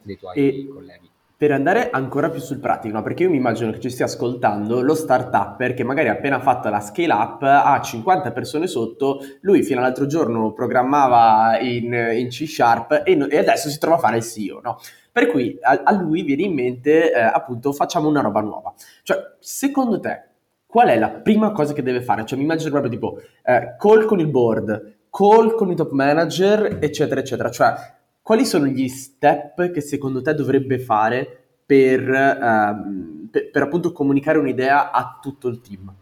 [0.01, 1.09] dei tuoi e, colleghi.
[1.37, 3.03] Per andare ancora più sul pratico, no?
[3.03, 6.69] perché io mi immagino che ci stia ascoltando lo startup che magari ha appena fatto
[6.69, 12.47] la scale up, ha 50 persone sotto, lui fino all'altro giorno programmava in, in C
[12.47, 14.79] Sharp e, no, e, adesso si trova a fare il CEO, no?
[15.11, 18.73] Per cui a, a lui viene in mente eh, appunto facciamo una roba nuova.
[19.03, 20.23] Cioè, secondo te,
[20.65, 22.25] qual è la prima cosa che deve fare?
[22.25, 26.79] Cioè, mi immagino proprio tipo eh, call con il board, call con i top manager,
[26.81, 27.49] eccetera, eccetera.
[27.49, 27.73] Cioè,
[28.21, 34.39] quali sono gli step che secondo te dovrebbe fare per, ehm, per, per appunto comunicare
[34.39, 35.93] un'idea a tutto il team?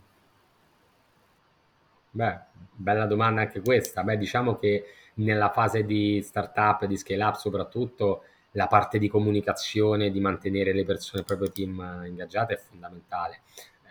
[2.09, 2.39] Beh,
[2.71, 4.03] bella domanda anche questa.
[4.03, 4.83] Beh, diciamo che
[5.15, 8.23] nella fase di startup, di scale up soprattutto,
[8.53, 13.41] la parte di comunicazione, di mantenere le persone, il proprio team ingaggiate è fondamentale.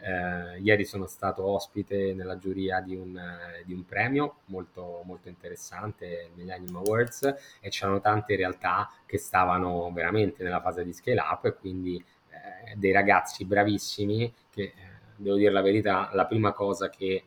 [0.05, 5.29] Eh, ieri sono stato ospite nella giuria di un, eh, di un premio molto, molto
[5.29, 7.23] interessante, il Millennium Awards,
[7.61, 12.75] e c'erano tante realtà che stavano veramente nella fase di scale up e quindi eh,
[12.77, 14.73] dei ragazzi bravissimi che, eh,
[15.15, 17.25] devo dire la verità, la prima cosa che eh,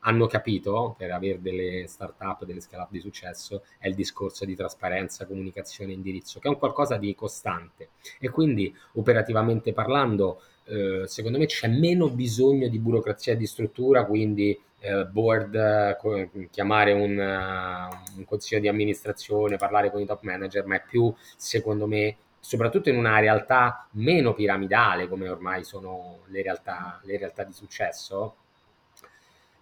[0.00, 4.56] hanno capito per avere delle start-up, delle scale up di successo è il discorso di
[4.56, 7.90] trasparenza, comunicazione e indirizzo, che è un qualcosa di costante.
[8.18, 14.58] E quindi operativamente parlando, eh, secondo me c'è meno bisogno di burocrazia di struttura, quindi
[14.80, 20.66] eh, board, co- chiamare un, uh, un, consiglio di amministrazione, parlare con i top manager,
[20.66, 26.42] ma è più, secondo me, soprattutto in una realtà meno piramidale come ormai sono le
[26.42, 28.36] realtà, le realtà di successo,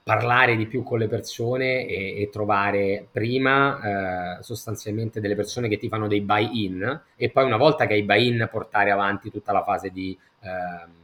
[0.04, 5.78] parlare di più con le persone e, e trovare prima eh, sostanzialmente delle persone che
[5.78, 9.64] ti fanno dei buy-in e poi una volta che hai buy-in portare avanti tutta la
[9.64, 11.02] fase di eh,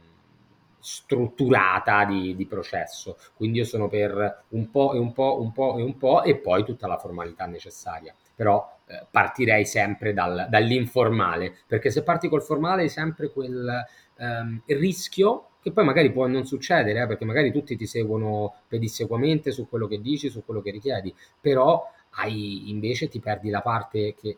[0.79, 3.17] strutturata di, di, processo.
[3.35, 6.37] Quindi io sono per un po' e un po', un po' e un po' e
[6.37, 8.13] poi tutta la formalità necessaria.
[8.35, 13.83] Però eh, partirei sempre dal, dall'informale, perché se parti col formale hai sempre quel
[14.17, 19.51] ehm, rischio che poi magari può non succedere, eh, perché magari tutti ti seguono pedissequamente
[19.51, 24.15] su quello che dici, su quello che richiedi, però hai invece ti perdi la parte
[24.15, 24.37] che eh,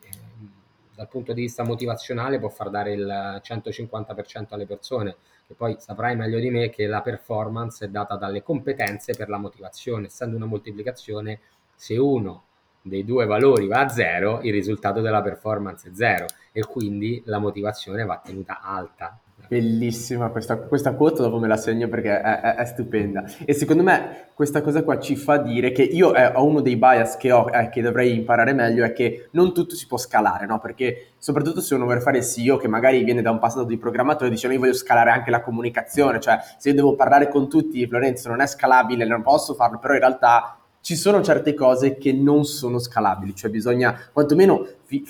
[0.94, 6.14] dal punto di vista motivazionale può far dare il 150% alle persone, che poi saprai
[6.14, 10.46] meglio di me che la performance è data dalle competenze per la motivazione, essendo una
[10.46, 11.40] moltiplicazione,
[11.74, 12.44] se uno
[12.80, 17.38] dei due valori va a zero, il risultato della performance è zero e quindi la
[17.38, 19.18] motivazione va tenuta alta.
[19.46, 23.24] Bellissima questa, questa quote, dopo me la segno perché è, è, è, stupenda.
[23.44, 26.76] E secondo me questa cosa qua ci fa dire che io eh, ho uno dei
[26.76, 30.46] bias che ho, eh, che dovrei imparare meglio, è che non tutto si può scalare,
[30.46, 30.58] no?
[30.60, 33.76] Perché soprattutto se uno vuole fare il CEO che magari viene da un passato di
[33.76, 37.86] programmatore, dice io voglio scalare anche la comunicazione, cioè se io devo parlare con tutti,
[37.86, 42.12] Florenzo non è scalabile, non posso farlo, però in realtà ci sono certe cose che
[42.12, 45.02] non sono scalabili, cioè bisogna, quantomeno fi,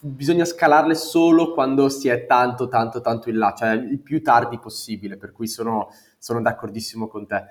[0.00, 4.58] bisogna scalarle solo quando si è tanto, tanto, tanto in là, cioè il più tardi
[4.58, 7.44] possibile, per cui sono, sono d'accordissimo con te.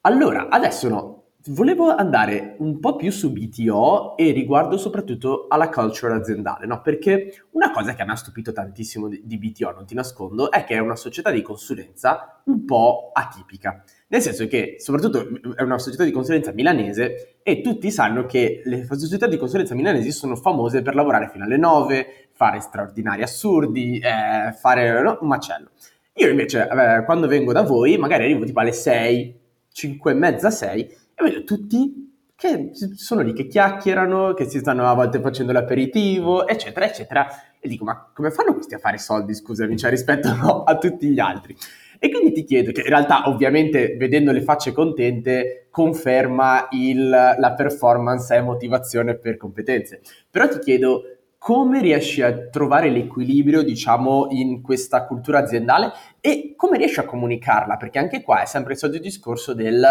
[0.00, 6.14] Allora, adesso no, volevo andare un po' più su BTO e riguardo soprattutto alla culture
[6.14, 6.82] aziendale, no?
[6.82, 10.64] Perché una cosa che mi ha stupito tantissimo di, di BTO, non ti nascondo, è
[10.64, 13.84] che è una società di consulenza un po' atipica.
[14.12, 18.86] Nel senso che, soprattutto, è una società di consulenza milanese e tutti sanno che le
[18.90, 24.52] società di consulenza milanesi sono famose per lavorare fino alle 9, fare straordinari assurdi, eh,
[24.52, 25.70] fare no, un macello.
[26.16, 29.40] Io invece, eh, quando vengo da voi, magari arrivo tipo alle 6,
[29.72, 30.80] 5 e mezza, 6
[31.14, 36.46] e vedo tutti che sono lì che chiacchierano, che si stanno a volte facendo l'aperitivo,
[36.46, 37.26] eccetera, eccetera.
[37.58, 41.08] E dico, ma come fanno questi a fare soldi, scusami, cioè rispetto no, a tutti
[41.08, 41.56] gli altri?
[42.04, 47.54] E quindi ti chiedo, che in realtà ovviamente vedendo le facce contente conferma il, la
[47.56, 51.04] performance e motivazione per competenze, però ti chiedo
[51.38, 57.76] come riesci a trovare l'equilibrio, diciamo, in questa cultura aziendale e come riesci a comunicarla?
[57.76, 59.86] Perché anche qua è sempre il solito discorso del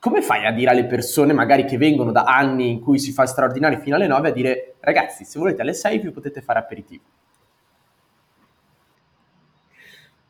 [0.00, 3.26] come fai a dire alle persone, magari che vengono da anni in cui si fa
[3.26, 7.04] straordinario fino alle 9, a dire ragazzi, se volete alle 6 più potete fare aperitivo?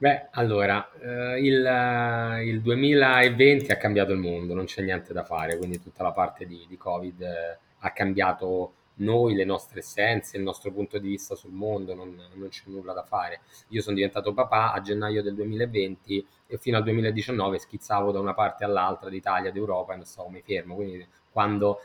[0.04, 5.24] Beh, allora, eh, il, eh, il 2020 ha cambiato il mondo, non c'è niente da
[5.24, 10.36] fare, quindi tutta la parte di, di Covid eh, ha cambiato noi, le nostre essenze,
[10.36, 13.40] il nostro punto di vista sul mondo, non, non c'è nulla da fare.
[13.68, 18.34] Io sono diventato papà a gennaio del 2020 e fino al 2019 schizzavo da una
[18.34, 21.80] parte all'altra d'Italia, d'Europa e non stavo mai fermo, quindi quando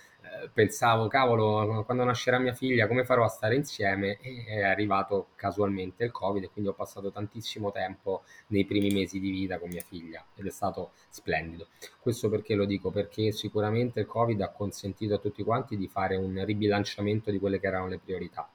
[0.53, 4.17] pensavo, cavolo, quando nascerà mia figlia, come farò a stare insieme?
[4.21, 9.19] E è arrivato casualmente il Covid e quindi ho passato tantissimo tempo nei primi mesi
[9.19, 11.67] di vita con mia figlia ed è stato splendido.
[11.99, 12.91] Questo perché lo dico?
[12.91, 17.59] Perché sicuramente il Covid ha consentito a tutti quanti di fare un ribilanciamento di quelle
[17.59, 18.49] che erano le priorità.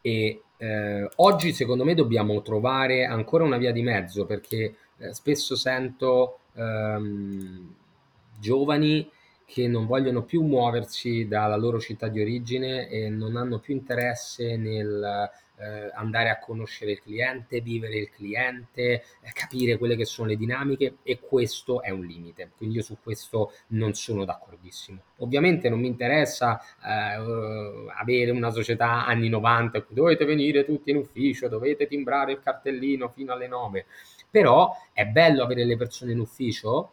[0.00, 5.56] E eh, oggi secondo me dobbiamo trovare ancora una via di mezzo perché eh, spesso
[5.56, 7.74] sento ehm,
[8.38, 9.10] giovani
[9.46, 14.56] che non vogliono più muoversi dalla loro città di origine e non hanno più interesse
[14.56, 20.28] nel eh, andare a conoscere il cliente, vivere il cliente, eh, capire quelle che sono
[20.28, 22.50] le dinamiche e questo è un limite.
[22.56, 25.00] Quindi io su questo non sono d'accordissimo.
[25.18, 30.90] Ovviamente non mi interessa eh, avere una società anni 90 in cui dovete venire tutti
[30.90, 33.86] in ufficio, dovete timbrare il cartellino fino alle 9.
[34.30, 36.90] Però è bello avere le persone in ufficio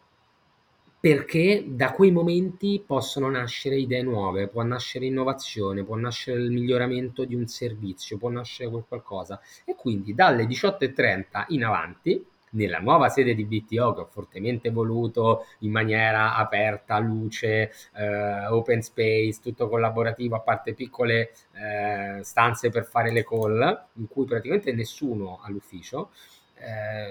[1.04, 7.26] perché da quei momenti possono nascere idee nuove, può nascere innovazione, può nascere il miglioramento
[7.26, 9.38] di un servizio, può nascere qualcosa.
[9.66, 15.44] E quindi dalle 18.30 in avanti, nella nuova sede di BTO che ho fortemente voluto
[15.58, 22.86] in maniera aperta, luce, eh, open space, tutto collaborativo, a parte piccole eh, stanze per
[22.86, 26.33] fare le call, in cui praticamente nessuno all'ufficio, eh,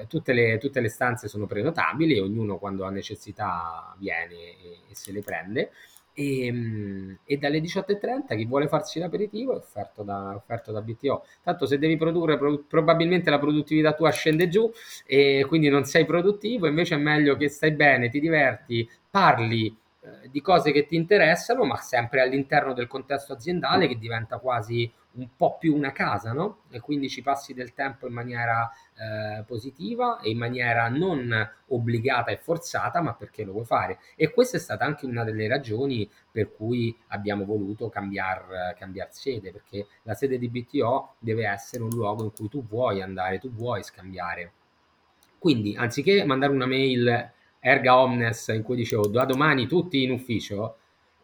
[0.08, 5.12] tutte, le, tutte, le, stanze sono prenotabili ognuno quando ha necessità viene e, e se
[5.12, 5.72] le prende.
[6.16, 11.26] E, ehm, e, dalle 18.30 chi vuole farsi l'aperitivo è offerto da, offerto da BTO.
[11.42, 14.72] Tanto se devi produrre, pro, probabilmente la produttività tua scende giù
[15.06, 20.30] e quindi non sei produttivo, invece è meglio che stai bene, ti diverti, parli eh,
[20.30, 25.30] di cose che ti interessano, ma sempre all'interno del contesto aziendale che diventa quasi un
[25.36, 26.62] po' più una casa, no?
[26.69, 32.32] E quindi ci passi del tempo in maniera eh, positiva e in maniera non obbligata
[32.32, 33.99] e forzata, ma perché lo vuoi fare.
[34.15, 39.52] E questa è stata anche una delle ragioni per cui abbiamo voluto cambiare cambiar sede,
[39.52, 43.52] perché la sede di BTO deve essere un luogo in cui tu vuoi andare, tu
[43.52, 44.52] vuoi scambiare.
[45.38, 50.78] Quindi, anziché mandare una mail erga omnes in cui dicevo da domani tutti in ufficio,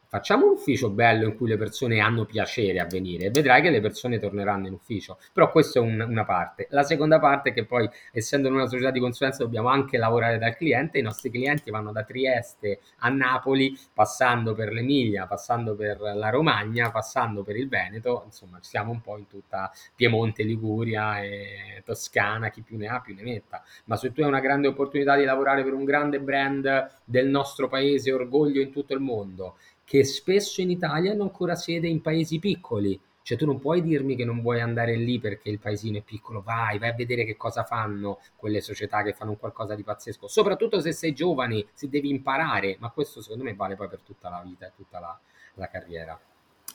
[0.09, 3.69] facciamo un ufficio bello in cui le persone hanno piacere a venire e vedrai che
[3.69, 5.19] le persone torneranno in ufficio.
[5.31, 6.65] Però questa è un, una parte.
[6.71, 10.55] La seconda parte è che poi, essendo una società di consulenza, dobbiamo anche lavorare dal
[10.55, 10.97] cliente.
[10.97, 16.89] I nostri clienti vanno da Trieste a Napoli, passando per l'Emilia, passando per la Romagna,
[16.89, 18.23] passando per il Veneto.
[18.25, 23.13] Insomma, siamo un po' in tutta Piemonte, Liguria e Toscana, chi più ne ha più
[23.13, 23.63] ne metta.
[23.85, 27.67] Ma se tu hai una grande opportunità di lavorare per un grande brand del nostro
[27.67, 29.57] paese, orgoglio in tutto il mondo,
[29.89, 33.01] che spesso in Italia hanno ancora sede in paesi piccoli.
[33.23, 36.43] Cioè tu non puoi dirmi che non vuoi andare lì perché il paesino è piccolo,
[36.43, 40.79] vai, vai a vedere che cosa fanno quelle società che fanno qualcosa di pazzesco, soprattutto
[40.79, 44.43] se sei giovane, se devi imparare, ma questo secondo me vale poi per tutta la
[44.45, 45.19] vita e tutta la,
[45.55, 46.19] la carriera.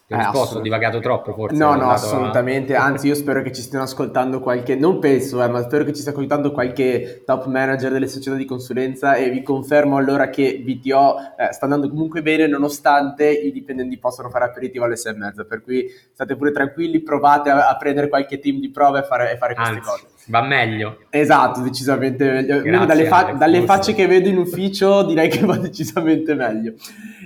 [0.07, 1.57] Ti ho risposto, ho divagato troppo forse.
[1.57, 2.75] No, no, assolutamente.
[2.75, 2.83] A...
[2.85, 6.01] Anzi, io spero che ci stiano ascoltando qualche, non penso, eh, ma spero che ci
[6.01, 11.15] stia ascoltando qualche top manager delle società di consulenza e vi confermo allora che BTO
[11.35, 15.43] eh, sta andando comunque bene nonostante i dipendenti possano fare aperitivo alle 6 e mezza.
[15.43, 19.31] Per cui state pure tranquilli, provate a, a prendere qualche team di prova e fare,
[19.31, 20.05] e fare queste Anzi, cose.
[20.27, 20.99] Va meglio.
[21.09, 22.61] Esatto, decisamente meglio.
[22.61, 26.73] Grazie, dalle, fa- dalle facce che vedo in ufficio direi che va decisamente meglio.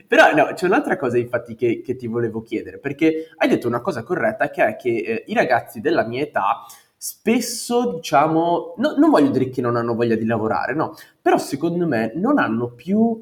[0.08, 3.80] Però no, c'è un'altra cosa infatti che, che, ti volevo chiedere, perché hai detto una
[3.80, 6.66] cosa corretta che è che eh, i ragazzi della mia età
[7.02, 11.88] spesso diciamo, no, non voglio dire che non hanno voglia di lavorare, no, però secondo
[11.88, 13.22] me non hanno più,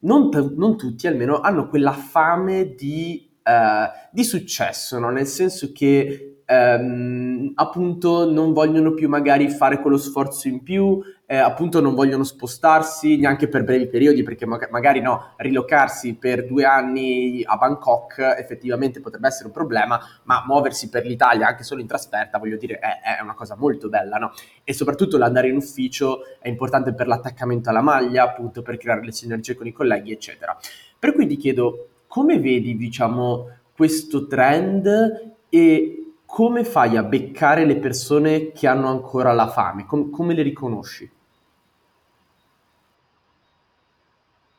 [0.00, 5.10] non, t- non tutti almeno, hanno quella fame di, eh, di successo, no?
[5.10, 11.36] nel senso che ehm, appunto non vogliono più magari fare quello sforzo in più, eh,
[11.36, 16.64] appunto non vogliono spostarsi neanche per brevi periodi perché ma- magari no, rilocarsi per due
[16.64, 21.86] anni a Bangkok effettivamente potrebbe essere un problema, ma muoversi per l'Italia anche solo in
[21.86, 24.32] trasferta voglio dire è, è una cosa molto bella, no?
[24.62, 29.12] E soprattutto l'andare in ufficio è importante per l'attaccamento alla maglia, appunto per creare le
[29.12, 30.56] sinergie con i colleghi, eccetera.
[30.98, 36.03] Per cui ti chiedo come vedi, diciamo, questo trend e
[36.34, 39.86] come fai a beccare le persone che hanno ancora la fame?
[39.86, 41.08] Com- come le riconosci?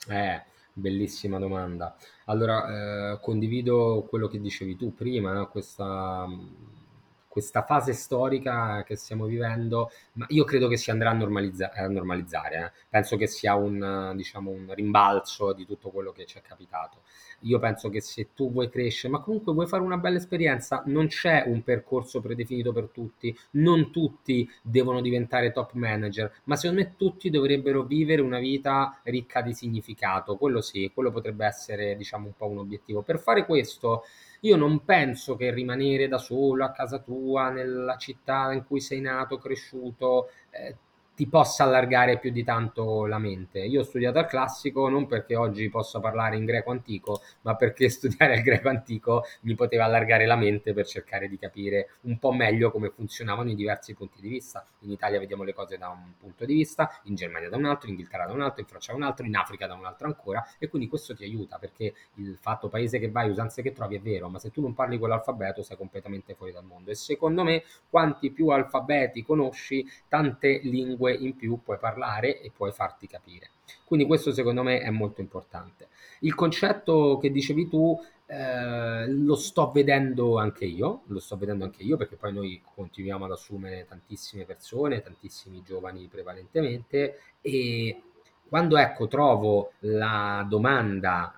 [0.07, 1.95] Eh, bellissima domanda.
[2.25, 6.25] Allora, eh, condivido quello che dicevi tu prima, questa,
[7.36, 11.86] questa fase storica che stiamo vivendo, ma io credo che si andrà a, normalizza- a
[11.89, 12.58] normalizzare.
[12.58, 12.71] Eh.
[12.88, 17.02] Penso che sia un, diciamo, un rimbalzo di tutto quello che ci è capitato.
[17.41, 21.08] Io penso che se tu vuoi crescere, ma comunque vuoi fare una bella esperienza, non
[21.08, 26.93] c'è un percorso predefinito per tutti, non tutti devono diventare top manager, ma secondo me
[26.95, 30.38] tutti dovrebbero vivere una vita ricca di significato.
[30.38, 33.02] Quello sì, quello potrebbe essere, diciamo, un po' un obiettivo.
[33.02, 34.04] Per fare questo
[34.45, 39.01] io non penso che rimanere da solo a casa tua, nella città in cui sei
[39.01, 40.75] nato, cresciuto, eh,
[41.15, 43.60] ti possa allargare più di tanto la mente.
[43.60, 47.88] Io ho studiato al classico non perché oggi possa parlare in greco antico, ma perché
[47.89, 52.34] studiare il greco antico mi poteva allargare la mente per cercare di capire un po'
[52.34, 54.65] meglio come funzionavano i diversi punti di vista.
[54.80, 57.88] In Italia vediamo le cose da un punto di vista, in Germania da un altro,
[57.88, 60.08] in Inghilterra da un altro, in Francia da un altro, in Africa da un altro
[60.08, 63.95] ancora e quindi questo ti aiuta perché il fatto paese che vai, usanze che trovi
[63.95, 67.43] è vero, ma se tu non parli quell'alfabeto sei completamente fuori dal mondo e secondo
[67.43, 73.07] me quanti più alfabeti conosci, tante lingue lingue in più puoi parlare e puoi farti
[73.07, 73.49] capire.
[73.83, 75.87] Quindi questo secondo me è molto importante.
[76.21, 81.83] Il concetto che dicevi tu eh, lo sto vedendo anche io, lo sto vedendo anche
[81.83, 88.01] io perché poi noi continuiamo ad assumere tantissime persone, tantissimi giovani prevalentemente e
[88.47, 91.33] quando ecco trovo la domanda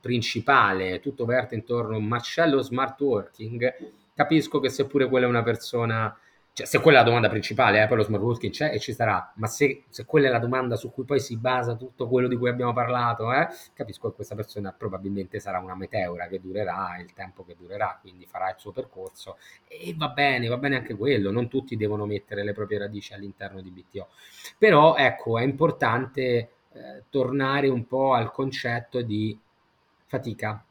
[0.00, 3.74] principale, tutto verte intorno a Marcello smart working,
[4.14, 6.16] capisco che seppure quella è una persona
[6.54, 8.92] cioè, se quella è la domanda principale, eh, poi lo smart working c'è e ci
[8.92, 12.28] sarà, ma se, se, quella è la domanda su cui poi si basa tutto quello
[12.28, 16.98] di cui abbiamo parlato, eh, capisco che questa persona probabilmente sarà una meteora che durerà
[17.00, 20.94] il tempo che durerà, quindi farà il suo percorso e va bene, va bene anche
[20.94, 24.08] quello, non tutti devono mettere le proprie radici all'interno di BTO.
[24.58, 26.22] Però ecco, è importante
[26.74, 29.38] eh, tornare un po' al concetto di
[30.06, 30.62] fatica,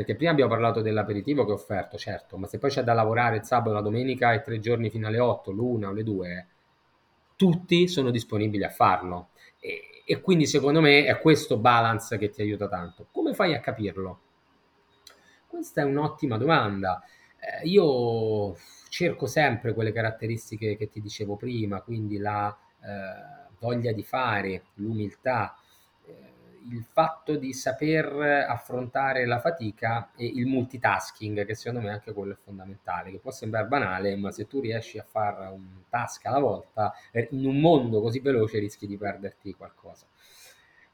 [0.00, 3.36] perché prima abbiamo parlato dell'aperitivo che ho offerto, certo, ma se poi c'è da lavorare
[3.36, 6.46] il sabato, la domenica e tre giorni fino alle 8, l'una o le 2,
[7.36, 9.28] tutti sono disponibili a farlo.
[9.60, 13.08] E, e quindi secondo me è questo balance che ti aiuta tanto.
[13.12, 14.20] Come fai a capirlo?
[15.46, 17.04] Questa è un'ottima domanda.
[17.38, 18.56] Eh, io
[18.88, 22.48] cerco sempre quelle caratteristiche che ti dicevo prima, quindi la
[22.82, 25.59] eh, voglia di fare, l'umiltà,
[26.68, 32.34] il fatto di saper affrontare la fatica e il multitasking, che secondo me anche quello
[32.34, 36.38] è fondamentale, che può sembrare banale, ma se tu riesci a fare un task alla
[36.38, 40.06] volta, eh, in un mondo così veloce rischi di perderti qualcosa.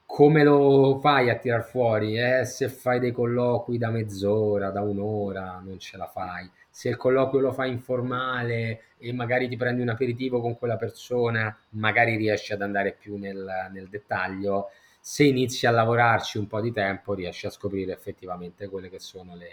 [0.05, 2.17] Come lo fai a tirar fuori?
[2.17, 6.49] Eh, se fai dei colloqui da mezz'ora, da un'ora, non ce la fai.
[6.71, 11.55] Se il colloquio lo fai informale e magari ti prendi un aperitivo con quella persona,
[11.71, 14.71] magari riesci ad andare più nel, nel dettaglio
[15.07, 19.37] se inizi a lavorarci un po' di tempo riesci a scoprire effettivamente quelle che sono
[19.37, 19.51] le,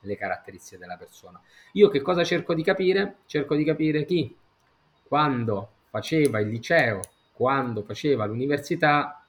[0.00, 1.40] le caratteristiche della persona.
[1.74, 3.18] Io che cosa cerco di capire?
[3.26, 4.36] Cerco di capire chi
[5.04, 7.00] quando faceva il liceo,
[7.32, 9.24] quando faceva l'università,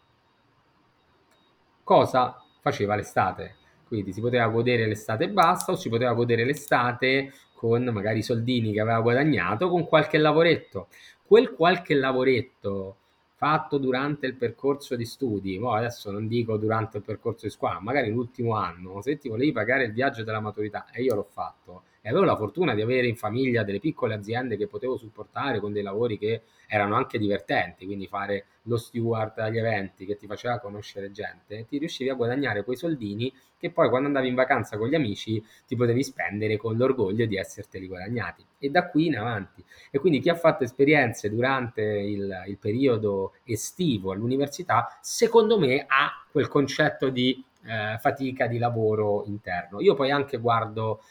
[1.84, 3.58] cosa faceva l'estate
[3.90, 8.24] quindi si poteva godere l'estate e basta o si poteva godere l'estate con magari i
[8.24, 10.90] soldini che aveva guadagnato con qualche lavoretto.
[11.26, 12.98] Quel qualche lavoretto
[13.40, 17.80] fatto durante il percorso di studi, oh, adesso non dico durante il percorso di scuola,
[17.80, 21.84] magari l'ultimo anno, se ti volevi pagare il viaggio della maturità, e io l'ho fatto,
[22.02, 25.74] e avevo la fortuna di avere in famiglia delle piccole aziende che potevo supportare con
[25.74, 30.60] dei lavori che erano anche divertenti, quindi fare lo steward agli eventi che ti faceva
[30.60, 34.88] conoscere gente, ti riuscivi a guadagnare quei soldini che poi quando andavi in vacanza con
[34.88, 38.46] gli amici ti potevi spendere con l'orgoglio di esserteli guadagnati.
[38.58, 39.64] E da qui in avanti.
[39.92, 46.26] E quindi chi ha fatto esperienze durante il, il periodo estivo all'università, secondo me ha
[46.32, 49.82] quel concetto di eh, fatica di lavoro interno.
[49.82, 51.02] Io poi anche guardo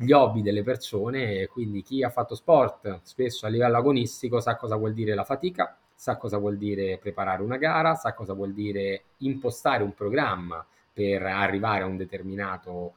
[0.00, 4.76] gli hobby delle persone, quindi chi ha fatto sport spesso a livello agonistico sa cosa
[4.76, 9.02] vuol dire la fatica, sa cosa vuol dire preparare una gara, sa cosa vuol dire
[9.18, 12.94] impostare un programma per arrivare a un determinato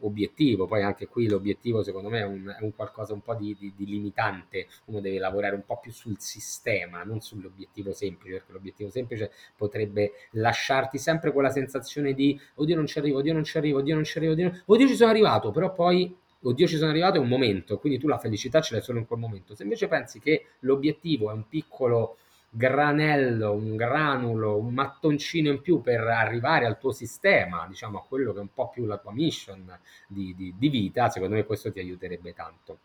[0.00, 0.66] obiettivo.
[0.66, 3.72] Poi anche qui l'obiettivo secondo me è un, è un qualcosa un po' di, di,
[3.76, 8.90] di, limitante, uno deve lavorare un po' più sul sistema, non sull'obiettivo semplice, perché l'obiettivo
[8.90, 13.78] semplice potrebbe lasciarti sempre quella sensazione di oddio non ci arrivo, oddio non ci arrivo,
[13.78, 17.16] oddio non ci arrivo, oddio, oddio ci sono arrivato, però poi oddio ci sono arrivato
[17.16, 19.54] è un momento, quindi tu la felicità ce l'hai solo in quel momento.
[19.54, 22.16] Se invece pensi che l'obiettivo è un piccolo
[22.50, 28.32] granello, un granulo, un mattoncino in più per arrivare al tuo sistema, diciamo a quello
[28.32, 29.64] che è un po' più la tua mission
[30.08, 32.78] di, di, di vita, secondo me questo ti aiuterebbe tanto.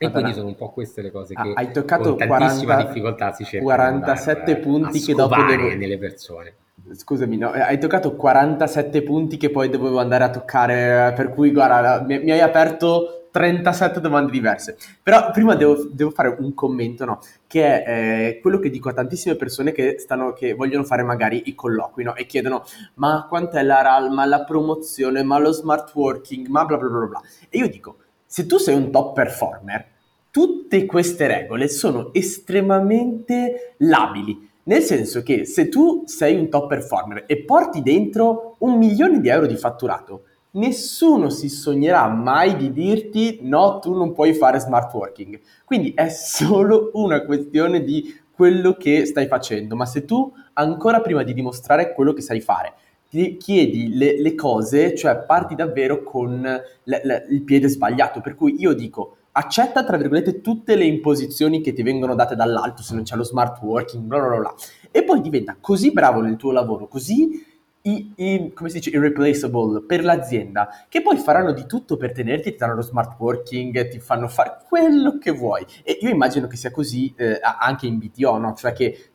[0.00, 0.22] E Madonna.
[0.22, 3.44] quindi sono un po' queste le cose che hai toccato con tantissima 40, difficoltà si
[3.44, 5.74] cerca 47 andare, punti che dopo devo...
[5.74, 6.54] nelle persone.
[6.92, 12.04] Scusami, no, hai toccato 47 punti che poi dovevo andare a toccare, per cui guarda,
[12.04, 14.76] mi, mi hai aperto 37 domande diverse.
[15.02, 17.20] Però prima devo, devo fare un commento, no?
[17.48, 21.44] Che è eh, quello che dico a tantissime persone che, stanno, che vogliono fare magari
[21.46, 22.14] i colloqui, no?
[22.14, 26.76] E chiedono, ma quant'è la RAL, ma la promozione, ma lo smart working, ma bla
[26.76, 27.22] bla bla bla.
[27.48, 29.86] E io dico, se tu sei un top performer,
[30.30, 34.46] tutte queste regole sono estremamente labili.
[34.64, 39.28] Nel senso che se tu sei un top performer e porti dentro un milione di
[39.30, 44.92] euro di fatturato, nessuno si sognerà mai di dirti no, tu non puoi fare smart
[44.92, 45.40] working.
[45.64, 51.22] Quindi è solo una questione di quello che stai facendo, ma se tu ancora prima
[51.22, 52.74] di dimostrare quello che sai fare,
[53.10, 58.34] ti chiedi le, le cose, cioè parti davvero con le, le, il piede sbagliato, per
[58.34, 62.94] cui io dico accetta tra virgolette tutte le imposizioni che ti vengono date dall'alto se
[62.94, 64.54] non c'è lo smart working, bla bla bla,
[64.90, 67.44] e poi diventa così bravo nel tuo lavoro, così
[67.88, 72.52] i, i, come si dice, irreplaceable per l'azienda, che poi faranno di tutto per tenerti,
[72.52, 75.64] ti danno lo smart working, ti fanno fare quello che vuoi.
[75.82, 78.54] E io immagino che sia così eh, anche in BTO, no?
[78.54, 79.10] Cioè che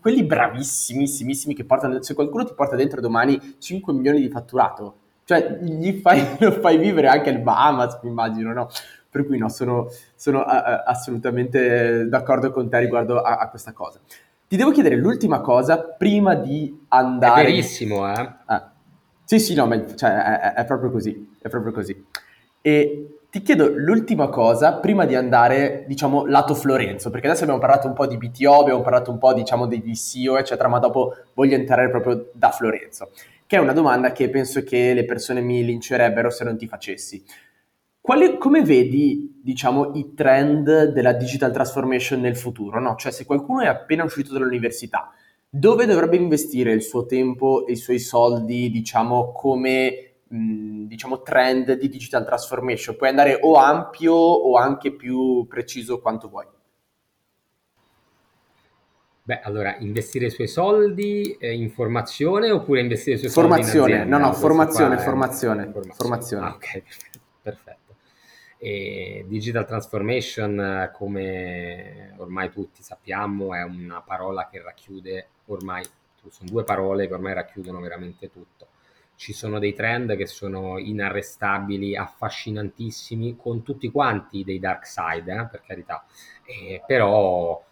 [0.00, 5.58] quelli bravissimissimi che portano, se qualcuno ti porta dentro domani 5 milioni di fatturato, cioè
[5.60, 8.68] gli fai, lo fai vivere anche al Bahamas, immagino, no?
[9.10, 14.00] Per cui no, sono, sono uh, assolutamente d'accordo con te riguardo a, a questa cosa.
[14.48, 17.42] Ti devo chiedere l'ultima cosa prima di andare...
[17.42, 18.32] È verissimo, eh?
[18.46, 18.72] Ah.
[19.22, 22.06] Sì, sì, no, ma, cioè, è, è, proprio così, è proprio così.
[22.62, 27.88] E ti chiedo l'ultima cosa prima di andare, diciamo, lato Florenzo, perché adesso abbiamo parlato
[27.88, 31.54] un po' di BTO, abbiamo parlato un po', diciamo, dei DCO, eccetera, ma dopo voglio
[31.54, 33.10] entrare proprio da Florenzo,
[33.46, 37.22] che è una domanda che penso che le persone mi lincerebbero se non ti facessi.
[38.08, 42.80] Quali, come vedi, diciamo, i trend della digital transformation nel futuro?
[42.80, 42.96] No?
[42.96, 45.12] Cioè, se qualcuno è appena uscito dall'università,
[45.46, 51.74] dove dovrebbe investire il suo tempo e i suoi soldi, diciamo, come mh, diciamo, trend
[51.74, 52.96] di digital transformation?
[52.96, 56.46] Puoi andare o ampio o anche più preciso quanto vuoi.
[59.22, 63.90] Beh, allora, investire i suoi soldi eh, in formazione oppure investire i suoi formazione, soldi
[63.92, 64.16] in azienda?
[64.16, 66.46] No, no, formazione, formazione, formazione, formazione.
[66.46, 66.82] Ah, ok,
[67.42, 67.77] perfetto.
[68.60, 75.84] E digital transformation, come ormai tutti sappiamo, è una parola che racchiude ormai,
[76.28, 78.66] sono due parole che ormai racchiudono veramente tutto.
[79.14, 85.46] Ci sono dei trend che sono inarrestabili, affascinantissimi, con tutti quanti dei dark side, eh,
[85.46, 86.04] per carità,
[86.44, 87.64] eh, però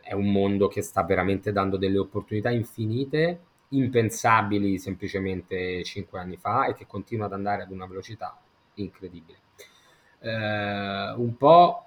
[0.00, 3.40] è un mondo che sta veramente dando delle opportunità infinite,
[3.70, 8.40] impensabili semplicemente cinque anni fa e che continua ad andare ad una velocità
[8.74, 9.46] incredibile
[10.20, 11.82] eh, un po'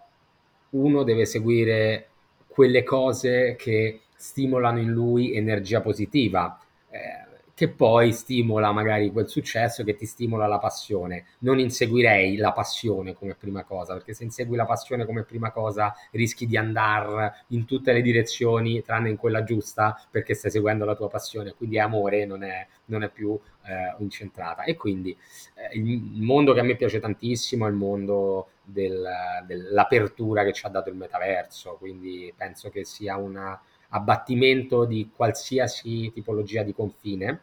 [0.71, 2.07] uno deve seguire
[2.47, 6.59] quelle cose che stimolano in lui energia positiva,
[6.89, 11.25] eh, che poi stimola magari quel successo, che ti stimola la passione.
[11.39, 15.93] Non inseguirei la passione come prima cosa, perché se insegui la passione come prima cosa
[16.11, 20.95] rischi di andare in tutte le direzioni tranne in quella giusta perché stai seguendo la
[20.95, 24.63] tua passione, quindi amore non è, non è più eh, incentrata.
[24.63, 25.15] E quindi
[25.55, 29.07] eh, il mondo che a me piace tantissimo è il mondo del,
[29.45, 33.57] dell'apertura che ci ha dato il metaverso, quindi penso che sia un
[33.89, 37.41] abbattimento di qualsiasi tipologia di confine,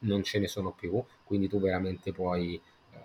[0.00, 2.98] non ce ne sono più, quindi tu veramente puoi eh,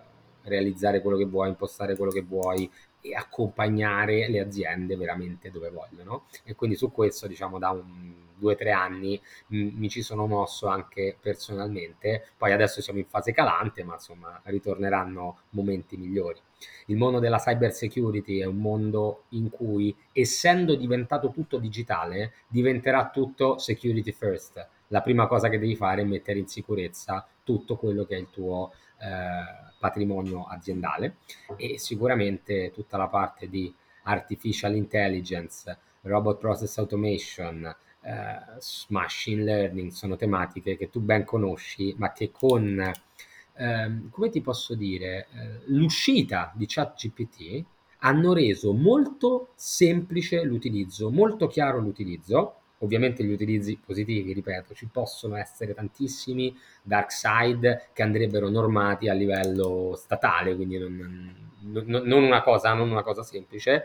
[0.43, 2.69] realizzare quello che vuoi, impostare quello che vuoi
[3.01, 6.25] e accompagnare le aziende veramente dove vogliono.
[6.43, 10.25] E quindi su questo, diciamo, da un due o tre anni m- mi ci sono
[10.25, 12.29] mosso anche personalmente.
[12.37, 16.39] Poi adesso siamo in fase calante, ma insomma ritorneranno momenti migliori.
[16.87, 23.09] Il mondo della cyber security è un mondo in cui, essendo diventato tutto digitale, diventerà
[23.09, 24.67] tutto security first.
[24.87, 28.29] La prima cosa che devi fare è mettere in sicurezza tutto quello che è il
[28.31, 31.17] tuo eh, patrimonio aziendale
[31.55, 33.73] e sicuramente tutta la parte di
[34.03, 37.75] artificial intelligence, robot process automation,
[38.89, 42.79] machine learning sono tematiche che tu ben conosci, ma che con,
[43.53, 47.65] eh, come ti posso dire, eh, l'uscita di ChatGPT
[47.99, 52.53] hanno reso molto semplice l'utilizzo, molto chiaro l'utilizzo.
[52.81, 59.13] Ovviamente gli utilizzi positivi, ripeto, ci possono essere tantissimi dark side che andrebbero normati a
[59.13, 63.83] livello statale, quindi non, non, non, una, cosa, non una cosa semplice,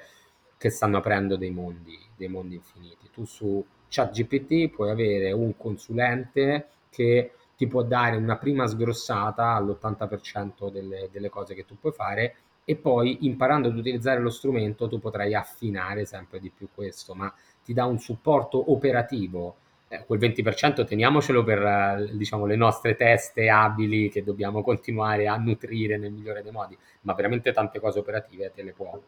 [0.56, 3.10] che stanno aprendo dei mondi, dei mondi infiniti.
[3.10, 10.68] Tu su ChatGPT puoi avere un consulente che ti può dare una prima sgrossata all'80%
[10.68, 12.34] delle, delle cose che tu puoi fare
[12.64, 17.32] e poi imparando ad utilizzare lo strumento tu potrai affinare sempre di più questo, ma
[17.62, 19.56] ti dà un supporto operativo.
[19.86, 25.98] Eh, quel 20% teniamocelo per diciamo, le nostre teste abili che dobbiamo continuare a nutrire
[25.98, 28.98] nel migliore dei modi, ma veramente tante cose operative te le può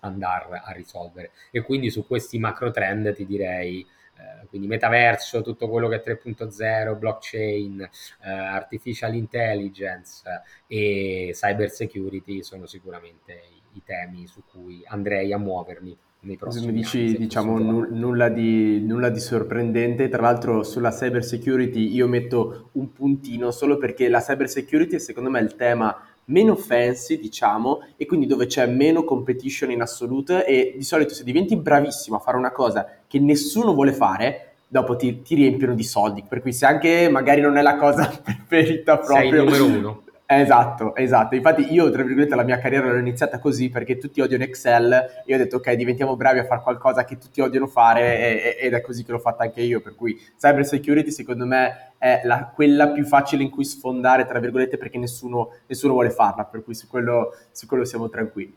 [0.00, 1.30] andare a risolvere.
[1.52, 3.86] E quindi su questi macro trend ti direi
[4.18, 10.22] eh, quindi metaverso, tutto quello che è 3.0, blockchain, eh, artificial intelligence
[10.66, 15.96] e cyber security sono sicuramente i, i, temi su cui andrei a muovermi.
[16.20, 20.08] Nei prossimi mi dici, anni, diciamo, n- nulla, di, nulla di sorprendente.
[20.08, 25.30] Tra l'altro, sulla cyber security io metto un puntino solo perché la cyber security, secondo
[25.30, 25.96] me, è il tema
[26.28, 31.24] meno fancy, diciamo, e quindi dove c'è meno competition in assoluto e di solito se
[31.24, 35.84] diventi bravissimo a fare una cosa che nessuno vuole fare, dopo ti, ti riempiono di
[35.84, 39.18] soldi, per cui se anche magari non è la cosa preferita proprio...
[39.18, 40.02] Sei il numero uno.
[40.30, 41.34] Esatto, esatto.
[41.36, 45.22] Infatti io, tra virgolette, la mia carriera l'ho iniziata così perché tutti odiano Excel e
[45.24, 48.74] io ho detto ok, diventiamo bravi a fare qualcosa che tutti odiano fare e, ed
[48.74, 49.80] è così che l'ho fatta anche io.
[49.80, 54.38] Per cui cyber security secondo me è la, quella più facile in cui sfondare, tra
[54.38, 58.54] virgolette, perché nessuno, nessuno vuole farla, per cui su quello, su quello siamo tranquilli.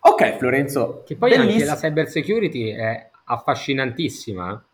[0.00, 1.04] Ok, Florenzo.
[1.06, 1.52] Che poi bellissimo.
[1.52, 4.64] anche la cyber security è affascinantissima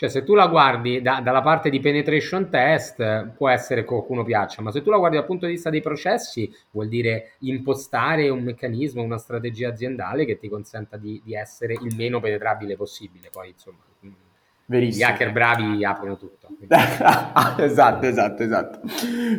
[0.00, 4.24] cioè, se tu la guardi da, dalla parte di penetration test, può essere che qualcuno
[4.24, 8.30] piaccia, ma se tu la guardi dal punto di vista dei processi, vuol dire impostare
[8.30, 13.28] un meccanismo, una strategia aziendale che ti consenta di, di essere il meno penetrabile possibile.
[13.30, 13.76] Poi, insomma,
[14.64, 15.06] Verissimo.
[15.06, 16.48] gli hacker bravi aprono tutto.
[17.58, 18.80] esatto, esatto, esatto.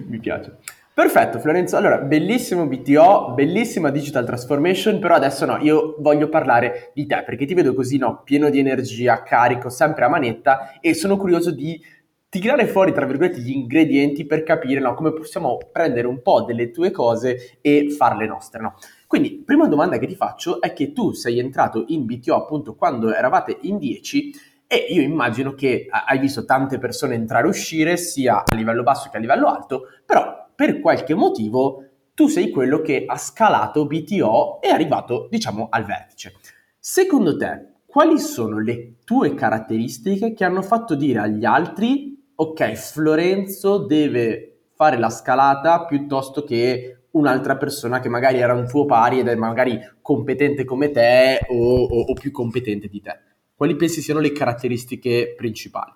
[0.06, 0.60] Mi piace.
[1.02, 7.08] Perfetto Florenzo, allora bellissimo BTO, bellissima digital transformation, però adesso no, io voglio parlare di
[7.08, 11.18] te perché ti vedo così no, pieno di energia, carico, sempre a manetta e sono
[11.18, 11.82] curioso di
[12.30, 16.70] tirare fuori tra virgolette gli ingredienti per capire no, come possiamo prendere un po' delle
[16.70, 18.62] tue cose e farle nostre.
[18.62, 18.76] No?
[19.08, 23.12] Quindi, prima domanda che ti faccio è che tu sei entrato in BTO appunto quando
[23.12, 24.34] eravate in 10
[24.68, 29.10] e io immagino che hai visto tante persone entrare e uscire sia a livello basso
[29.10, 34.62] che a livello alto, però per qualche motivo tu sei quello che ha scalato BTO
[34.62, 36.36] e è arrivato, diciamo, al vertice.
[36.78, 43.88] Secondo te, quali sono le tue caratteristiche che hanno fatto dire agli altri, ok, Florenzo
[43.88, 49.30] deve fare la scalata piuttosto che un'altra persona che magari era un tuo pari ed
[49.30, 53.20] è magari competente come te o, o, o più competente di te?
[53.56, 55.92] Quali pensi siano le caratteristiche principali?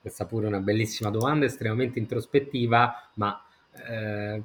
[0.00, 3.44] Questa pure è una bellissima domanda, estremamente introspettiva, ma
[3.88, 4.42] eh,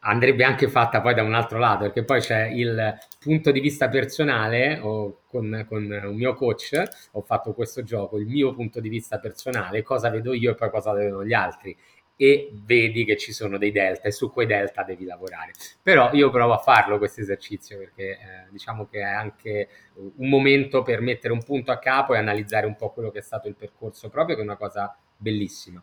[0.00, 3.88] andrebbe anche fatta poi da un altro lato, perché poi c'è il punto di vista
[3.88, 6.82] personale, o con, con, un mio coach
[7.12, 10.70] ho fatto questo gioco, il mio punto di vista personale, cosa vedo io e poi
[10.70, 11.76] cosa vedono gli altri.
[12.20, 15.52] E vedi che ci sono dei delta e su quei delta devi lavorare.
[15.80, 18.18] Però io provo a farlo questo esercizio perché eh,
[18.50, 22.74] diciamo che è anche un momento per mettere un punto a capo e analizzare un
[22.74, 25.80] po' quello che è stato il percorso proprio, che è una cosa bellissima.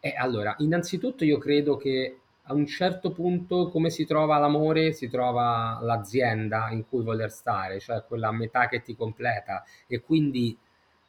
[0.00, 5.08] E allora, innanzitutto io credo che a un certo punto come si trova l'amore, si
[5.08, 10.58] trova l'azienda in cui voler stare, cioè quella metà che ti completa e quindi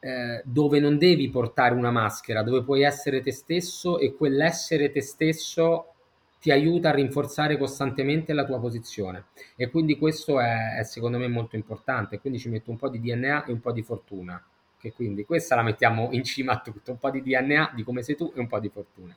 [0.04, 5.02] eh, dove non devi portare una maschera, dove puoi essere te stesso e quell'essere te
[5.02, 5.86] stesso
[6.42, 9.26] ti aiuta a rinforzare costantemente la tua posizione
[9.56, 13.00] e quindi questo è, è secondo me molto importante, quindi ci metto un po' di
[13.00, 14.44] DNA e un po' di fortuna
[14.82, 18.02] che quindi questa la mettiamo in cima a tutto, un po' di DNA di come
[18.02, 19.16] sei tu e un po' di fortuna.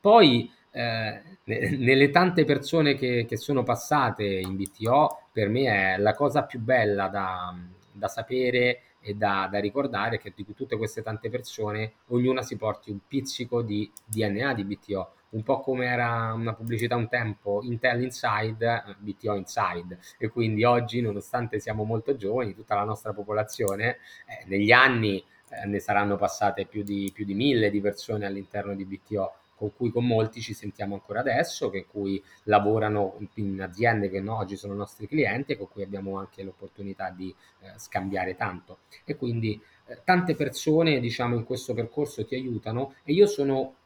[0.00, 6.14] Poi eh, nelle tante persone che, che, sono passate in BTO, per me è la
[6.14, 7.54] cosa più bella da,
[7.92, 12.90] da sapere e da, da, ricordare che di tutte queste tante persone ognuna si porti
[12.90, 18.02] un pizzico di DNA di BTO, un po' come era una pubblicità un tempo, Intel
[18.02, 24.44] Inside, BTO Inside, e quindi oggi, nonostante siamo molto giovani, tutta la nostra popolazione, eh,
[24.46, 28.86] negli anni eh, ne saranno passate più di, più di mille di persone all'interno di
[28.86, 34.20] BTO con cui con molti ci sentiamo ancora adesso, che cui lavorano in aziende che
[34.20, 38.78] no, oggi sono nostri clienti e con cui abbiamo anche l'opportunità di eh, scambiare tanto.
[39.04, 43.76] E quindi eh, tante persone, diciamo, in questo percorso ti aiutano e io sono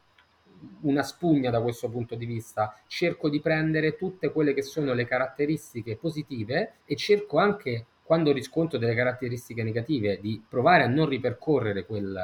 [0.81, 5.05] una spugna da questo punto di vista, cerco di prendere tutte quelle che sono le
[5.05, 11.85] caratteristiche positive e cerco anche quando riscontro delle caratteristiche negative di provare a non ripercorrere
[11.85, 12.19] quel,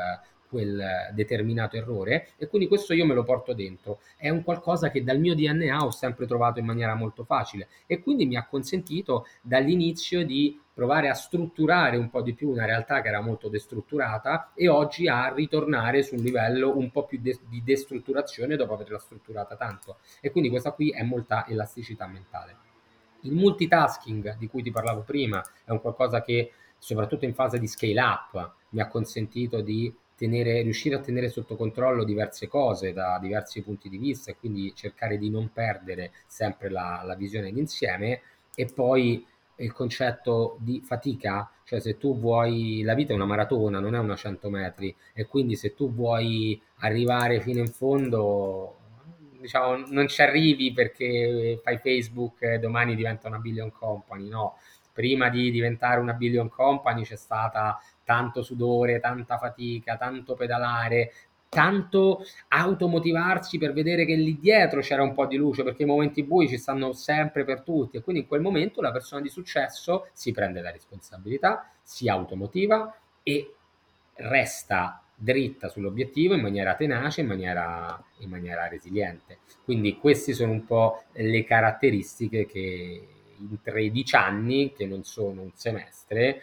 [0.55, 3.99] quel determinato errore e quindi questo io me lo porto dentro.
[4.15, 8.01] È un qualcosa che dal mio DNA ho sempre trovato in maniera molto facile e
[8.01, 13.01] quindi mi ha consentito dall'inizio di provare a strutturare un po' di più una realtà
[13.01, 17.39] che era molto destrutturata e oggi a ritornare su un livello un po' più de-
[17.49, 19.97] di destrutturazione dopo averla strutturata tanto.
[20.21, 22.55] E quindi questa qui è molta elasticità mentale.
[23.21, 27.67] Il multitasking di cui ti parlavo prima è un qualcosa che soprattutto in fase di
[27.67, 33.19] scale up mi ha consentito di tenere, riuscire a tenere sotto controllo diverse cose da
[33.21, 38.21] diversi punti di vista e quindi cercare di non perdere sempre la, la visione d'insieme.
[38.55, 39.25] E poi
[39.57, 43.99] il concetto di fatica, cioè se tu vuoi, la vita è una maratona, non è
[43.99, 48.77] una 100 metri e quindi se tu vuoi arrivare fino in fondo,
[49.39, 54.57] diciamo, non ci arrivi perché fai Facebook e domani diventa una billion company, no,
[54.91, 61.11] prima di diventare una billion company c'è stata tanto sudore, tanta fatica, tanto pedalare,
[61.49, 66.23] tanto automotivarsi per vedere che lì dietro c'era un po' di luce, perché i momenti
[66.23, 70.07] bui ci stanno sempre per tutti e quindi in quel momento la persona di successo
[70.13, 72.93] si prende la responsabilità, si automotiva
[73.23, 73.53] e
[74.15, 79.39] resta dritta sull'obiettivo in maniera tenace, in maniera, in maniera resiliente.
[79.63, 85.51] Quindi queste sono un po' le caratteristiche che in 13 anni, che non sono un
[85.53, 86.41] semestre,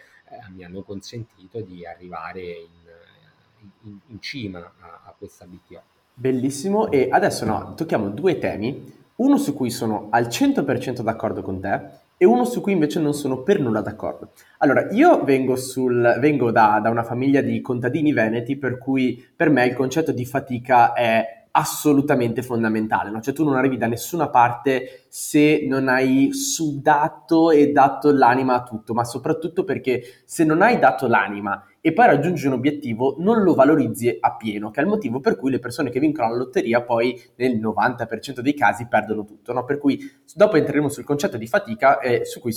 [0.55, 5.81] mi hanno consentito di arrivare in, in, in cima a, a, questa BTO.
[6.13, 11.59] Bellissimo, e adesso no, tocchiamo due temi, uno su cui sono al 100% d'accordo con
[11.59, 11.81] te
[12.17, 14.31] e uno su cui invece non sono per nulla d'accordo.
[14.59, 19.49] Allora, io vengo, sul, vengo da, da una famiglia di contadini veneti, per cui per
[19.49, 23.21] me il concetto di fatica è assolutamente fondamentale, no?
[23.21, 28.63] cioè tu non arrivi da nessuna parte se non hai sudato e dato l'anima a
[28.63, 33.43] tutto, ma soprattutto perché se non hai dato l'anima e poi raggiungi un obiettivo non
[33.43, 36.37] lo valorizzi a pieno, che è il motivo per cui le persone che vincono la
[36.37, 39.63] lotteria poi nel 90% dei casi perdono tutto, no?
[39.63, 39.99] per cui
[40.33, 42.53] dopo entreremo sul concetto di fatica e su cui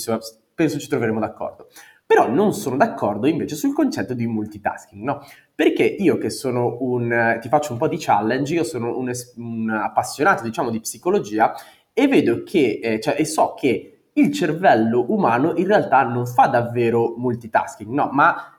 [0.54, 1.68] penso ci troveremo d'accordo.
[2.06, 5.26] Però non sono d'accordo invece sul concetto di multitasking, no?
[5.54, 9.70] Perché io che sono un, ti faccio un po' di challenge, io sono un, un
[9.70, 11.52] appassionato, diciamo, di psicologia
[11.92, 16.46] e vedo che, eh, cioè, e so che il cervello umano in realtà non fa
[16.46, 18.08] davvero multitasking, no?
[18.12, 18.52] Ma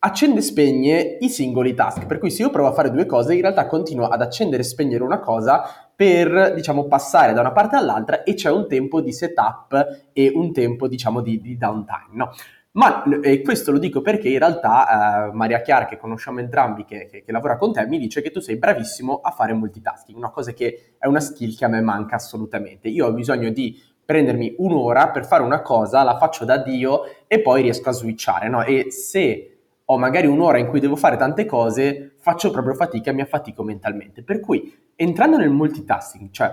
[0.00, 3.34] accende e spegne i singoli task, per cui se io provo a fare due cose,
[3.34, 5.62] in realtà continuo ad accendere e spegnere una cosa
[5.96, 10.52] per, diciamo, passare da una parte all'altra e c'è un tempo di setup e un
[10.52, 12.30] tempo, diciamo, di, di downtime, no?
[12.76, 17.06] Ma e questo lo dico perché in realtà eh, Maria Chiara, che conosciamo entrambi, che,
[17.06, 20.30] che, che, lavora con te, mi dice che tu sei bravissimo a fare multitasking, una
[20.30, 22.88] cosa che è una skill che a me manca assolutamente.
[22.88, 27.40] Io ho bisogno di prendermi un'ora per fare una cosa, la faccio da Dio e
[27.40, 28.64] poi riesco a switchare, no?
[28.64, 33.14] E se ho magari un'ora in cui devo fare tante cose, faccio proprio fatica e
[33.14, 34.24] mi affatico mentalmente.
[34.24, 36.52] Per cui, entrando nel multitasking, cioè,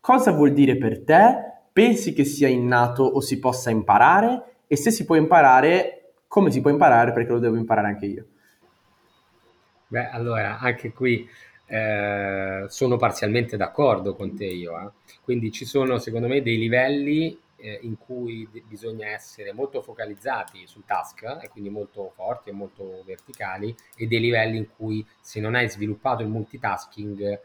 [0.00, 1.48] cosa vuol dire per te?
[1.72, 4.49] Pensi che sia innato o si possa imparare?
[4.72, 8.26] E se si può imparare, come si può imparare perché lo devo imparare anche io.
[9.88, 11.28] Beh, allora, anche qui
[11.66, 14.78] eh, sono parzialmente d'accordo con te io.
[14.78, 14.90] Eh.
[15.24, 20.84] Quindi ci sono secondo me dei livelli eh, in cui bisogna essere molto focalizzati sul
[20.86, 25.56] task e quindi molto forti e molto verticali e dei livelli in cui se non
[25.56, 27.40] hai sviluppato il multitasking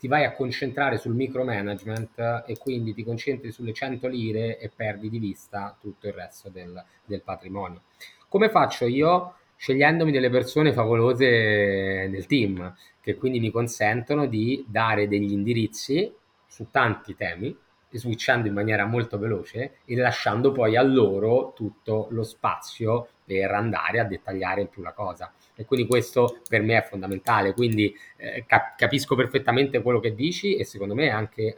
[0.00, 5.10] ti vai a concentrare sul micromanagement e quindi ti concentri sulle 100 lire e perdi
[5.10, 7.82] di vista tutto il resto del, del patrimonio.
[8.26, 9.34] Come faccio io?
[9.56, 16.10] Scegliendomi delle persone favolose nel team, che quindi mi consentono di dare degli indirizzi
[16.46, 17.54] su tanti temi,
[17.90, 24.00] switchando in maniera molto veloce e lasciando poi a loro tutto lo spazio per andare
[24.00, 25.32] a dettagliare più la cosa.
[25.54, 27.52] E quindi questo per me è fondamentale.
[27.52, 31.56] Quindi eh, cap- capisco perfettamente quello che dici e secondo me è anche eh,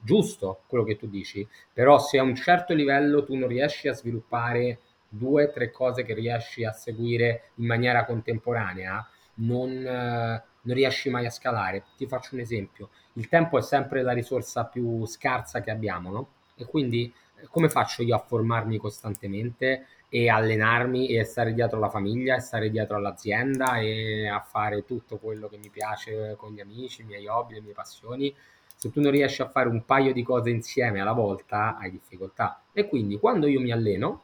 [0.00, 1.46] giusto quello che tu dici.
[1.70, 6.02] Però se a un certo livello tu non riesci a sviluppare due o tre cose
[6.02, 11.84] che riesci a seguire in maniera contemporanea, non, eh, non riesci mai a scalare.
[11.98, 12.88] Ti faccio un esempio.
[13.14, 16.28] Il tempo è sempre la risorsa più scarsa che abbiamo, no?
[16.56, 21.90] E quindi eh, come faccio io a formarmi costantemente e allenarmi e stare dietro la
[21.90, 26.60] famiglia e stare dietro all'azienda e a fare tutto quello che mi piace con gli
[26.60, 28.34] amici, i miei hobby, le mie passioni?
[28.74, 32.62] Se tu non riesci a fare un paio di cose insieme alla volta, hai difficoltà.
[32.72, 34.22] E quindi quando io mi alleno,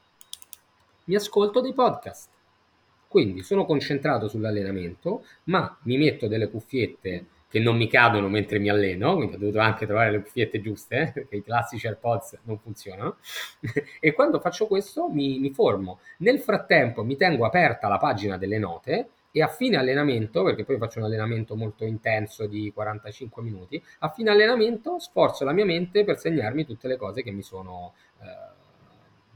[1.05, 2.31] mi ascolto dei podcast
[3.13, 8.71] quindi sono concentrato sull'allenamento, ma mi metto delle cuffiette che non mi cadono mentre mi
[8.71, 12.59] alleno, quindi ho dovuto anche trovare le cuffiette giuste, eh, perché i classici AirPods non
[12.59, 13.17] funzionano,
[14.01, 15.99] e quando faccio questo mi, mi formo.
[16.19, 20.79] Nel frattempo mi tengo aperta la pagina delle note e a fine allenamento, perché poi
[20.79, 26.05] faccio un allenamento molto intenso di 45 minuti, a fine allenamento sforzo la mia mente
[26.05, 27.93] per segnarmi tutte le cose che mi sono...
[28.23, 28.51] Eh,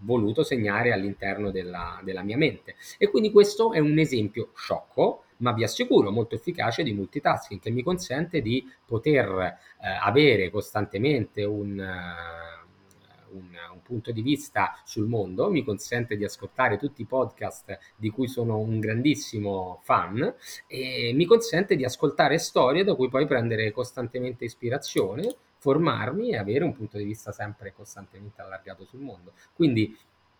[0.00, 2.74] voluto segnare all'interno della, della mia mente.
[2.98, 7.70] E quindi questo è un esempio sciocco, ma vi assicuro molto efficace di multitasking che
[7.70, 15.06] mi consente di poter eh, avere costantemente un, uh, un, un, punto di vista sul
[15.06, 20.34] mondo, mi consente di ascoltare tutti i podcast di cui sono un grandissimo fan
[20.66, 26.64] e mi consente di ascoltare storie da cui poi prendere costantemente ispirazione formarmi e avere
[26.64, 29.32] un punto di vista sempre costantemente allargato sul mondo.
[29.52, 29.96] Quindi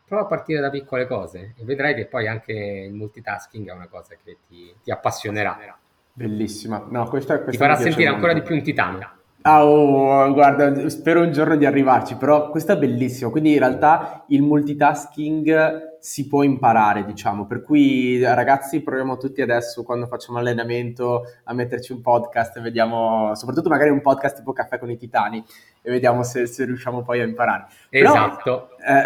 [0.07, 3.89] prova a partire da piccole cose e vedrai che poi anche il multitasking è una
[3.89, 5.77] cosa che ti, ti appassionerà.
[6.13, 6.87] Bellissima.
[6.89, 8.15] No, questa, questa ti farà sentire molto.
[8.15, 9.11] ancora di più un titano.
[9.43, 13.31] Ah, oh, guarda, spero un giorno di arrivarci, però questo è bellissimo.
[13.31, 17.47] Quindi in realtà il multitasking si può imparare, diciamo.
[17.47, 23.35] Per cui ragazzi, proviamo tutti adesso quando facciamo allenamento a metterci un podcast e vediamo,
[23.35, 25.45] soprattutto magari un podcast tipo Caffè con i Titani
[25.83, 27.67] e vediamo se, se riusciamo poi a imparare.
[27.91, 28.71] Esatto.
[28.77, 29.05] Però,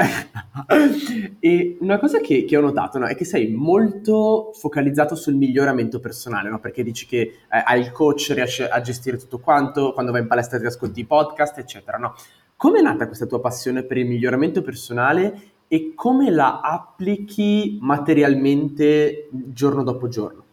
[0.79, 5.35] eh, e una cosa che, che ho notato no, è che sei molto focalizzato sul
[5.35, 6.59] miglioramento personale, no?
[6.59, 10.27] perché dici che eh, hai il coach, riesci a gestire tutto quanto, quando vai in
[10.27, 11.99] palestra ti ascolti i podcast, eccetera.
[11.99, 12.15] No?
[12.61, 19.29] Come è nata questa tua passione per il miglioramento personale e come la applichi materialmente
[19.31, 20.45] giorno dopo giorno?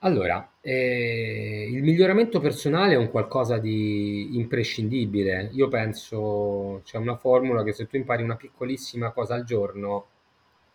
[0.00, 5.48] Allora, eh, il miglioramento personale è un qualcosa di imprescindibile.
[5.54, 10.08] Io penso, c'è una formula che se tu impari una piccolissima cosa al giorno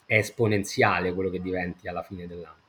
[0.05, 2.66] è esponenziale quello che diventi alla fine dell'anno.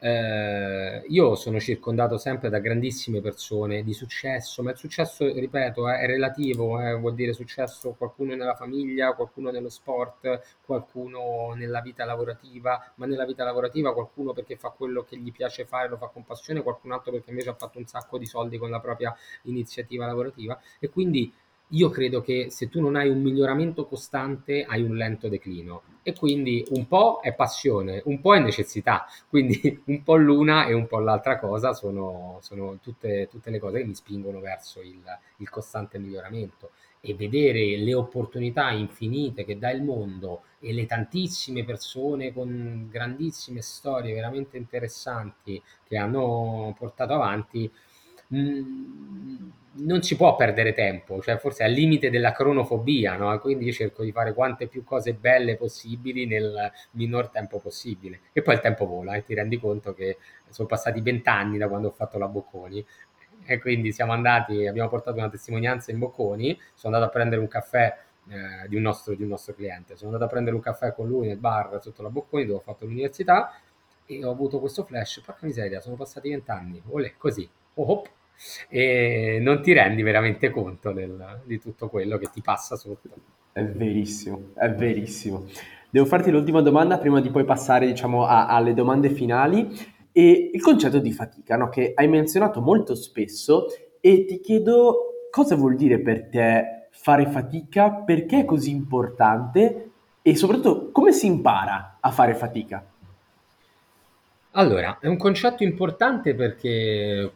[0.00, 6.06] Eh, io sono circondato sempre da grandissime persone di successo, ma il successo, ripeto, è
[6.06, 12.92] relativo, eh, vuol dire successo qualcuno nella famiglia, qualcuno nello sport, qualcuno nella vita lavorativa,
[12.96, 16.24] ma nella vita lavorativa qualcuno perché fa quello che gli piace fare, lo fa con
[16.24, 20.06] passione, qualcun altro perché invece ha fatto un sacco di soldi con la propria iniziativa
[20.06, 20.60] lavorativa.
[20.78, 21.32] E quindi
[21.72, 25.82] io credo che se tu non hai un miglioramento costante hai un lento declino.
[26.02, 30.72] E quindi un po' è passione, un po' è necessità, quindi un po' l'una e
[30.72, 35.02] un po' l'altra cosa sono, sono tutte, tutte, le cose che mi spingono verso il,
[35.36, 36.70] il costante miglioramento.
[37.00, 43.60] E vedere le opportunità infinite che dà il mondo e le tantissime persone con grandissime
[43.60, 47.70] storie veramente interessanti che hanno portato avanti
[48.34, 49.48] Mm,
[49.80, 53.38] non si può perdere tempo, cioè forse al limite della cronofobia, no?
[53.38, 58.20] quindi cerco di fare quante più cose belle possibili nel minor tempo possibile.
[58.32, 60.18] E poi il tempo vola e ti rendi conto che
[60.48, 62.84] sono passati vent'anni da quando ho fatto la Bocconi.
[63.44, 67.48] E quindi siamo andati, abbiamo portato una testimonianza in Bocconi, sono andato a prendere un
[67.48, 67.96] caffè
[68.28, 71.06] eh, di, un nostro, di, un nostro, cliente, sono andato a prendere un caffè con
[71.06, 73.58] lui nel bar sotto la Bocconi dove ho fatto l'università
[74.04, 78.04] e ho avuto questo flash, porca miseria, sono passati vent'anni, olè, così, oh, oh
[78.68, 83.08] e non ti rendi veramente conto del, di tutto quello che ti passa sotto.
[83.52, 85.46] È verissimo, è verissimo.
[85.90, 89.96] Devo farti l'ultima domanda prima di poi passare diciamo, a, alle domande finali.
[90.12, 91.68] e il concetto di fatica, no?
[91.68, 93.66] che hai menzionato molto spesso
[94.00, 99.90] e ti chiedo cosa vuol dire per te fare fatica, perché è così importante
[100.22, 102.84] e soprattutto come si impara a fare fatica?
[104.52, 107.32] Allora, è un concetto importante perché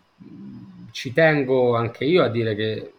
[0.93, 2.93] ci tengo anche io a dire che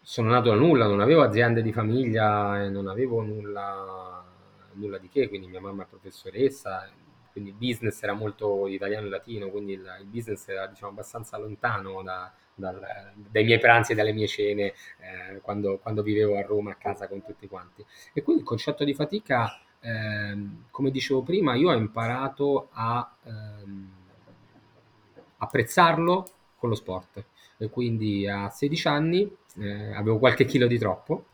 [0.00, 4.24] sono nato da nulla, non avevo aziende di famiglia e non avevo nulla,
[4.72, 6.88] nulla di che, quindi mia mamma è professoressa,
[7.30, 11.36] quindi il business era molto italiano e latino, quindi il, il business era diciamo, abbastanza
[11.36, 12.80] lontano da, dal,
[13.14, 17.06] dai miei pranzi e dalle mie cene eh, quando, quando, vivevo a Roma a casa
[17.06, 17.84] con tutti quanti.
[18.14, 23.90] E quindi il concetto di fatica, ehm, come dicevo prima, io ho imparato a ehm,
[25.36, 26.24] apprezzarlo
[26.58, 27.24] con lo sport.
[27.56, 31.24] E quindi a 16 anni eh, avevo qualche chilo di troppo,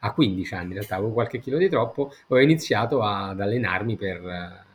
[0.00, 4.68] a 15 anni in realtà avevo qualche chilo di troppo, ho iniziato ad allenarmi per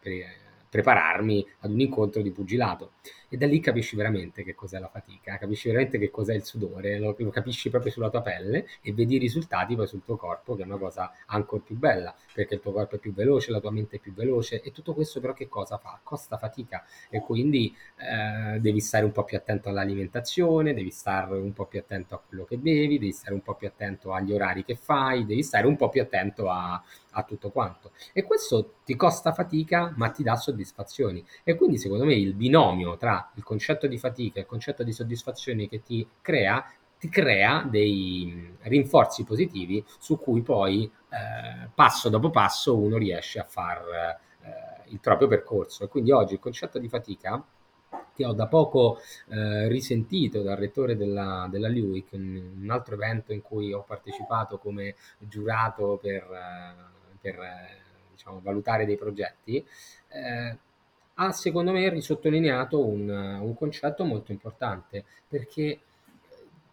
[0.00, 0.36] per
[0.68, 2.92] prepararmi ad un incontro di pugilato
[3.28, 6.98] e da lì capisci veramente che cos'è la fatica, capisci veramente che cos'è il sudore,
[6.98, 10.56] lo, lo, capisci proprio sulla tua pelle e vedi i risultati poi sul tuo corpo,
[10.56, 13.60] che è una cosa ancora più bella, perché il tuo corpo è più veloce, la
[13.60, 16.00] tua mente è più veloce e tutto questo però che cosa fa?
[16.02, 21.52] Costa fatica e quindi eh, devi stare un po' più attento all'alimentazione, devi stare un
[21.52, 24.64] po' più attento a quello che bevi, devi stare un po' più attento agli orari
[24.64, 26.82] che fai, devi stare un po' più attento a,
[27.12, 27.92] a tutto quanto.
[28.12, 31.24] E questo ti costa fatica ma ti dà soddisfazioni.
[31.44, 34.92] E quindi secondo me il binomio tra il concetto di fatica e il concetto di
[34.92, 36.64] soddisfazione che ti crea,
[36.98, 43.44] ti crea dei rinforzi positivi su cui poi eh, passo dopo passo uno riesce a
[43.44, 45.84] fare eh, il proprio percorso.
[45.84, 47.42] E quindi oggi il concetto di fatica
[48.18, 53.32] che ho da poco eh, risentito dal rettore della, della LUIC, un, un, altro evento
[53.32, 57.80] in cui ho partecipato come giurato per, eh, per eh,
[58.10, 59.64] diciamo, valutare dei progetti,
[60.08, 60.58] eh,
[61.20, 65.80] ha secondo me risottolineato un, un concetto molto importante perché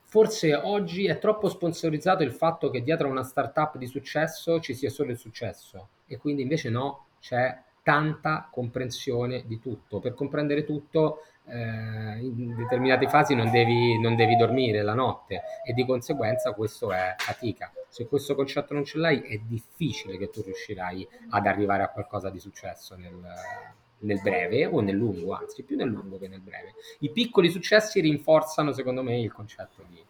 [0.04, 4.74] forse oggi è troppo sponsorizzato il fatto che dietro a una startup di successo ci
[4.74, 10.00] sia solo il successo e quindi invece no, c'è tanta comprensione di tutto.
[10.00, 15.74] Per comprendere tutto eh, in determinate fasi non devi, non devi dormire la notte e
[15.74, 17.72] di conseguenza questo è fatica.
[17.90, 22.30] Se questo concetto non ce l'hai è difficile che tu riuscirai ad arrivare a qualcosa
[22.30, 23.22] di successo nel,
[24.00, 26.74] nel breve o nel lungo, anzi più nel lungo che nel breve.
[27.00, 30.04] I piccoli successi rinforzano secondo me il concetto di...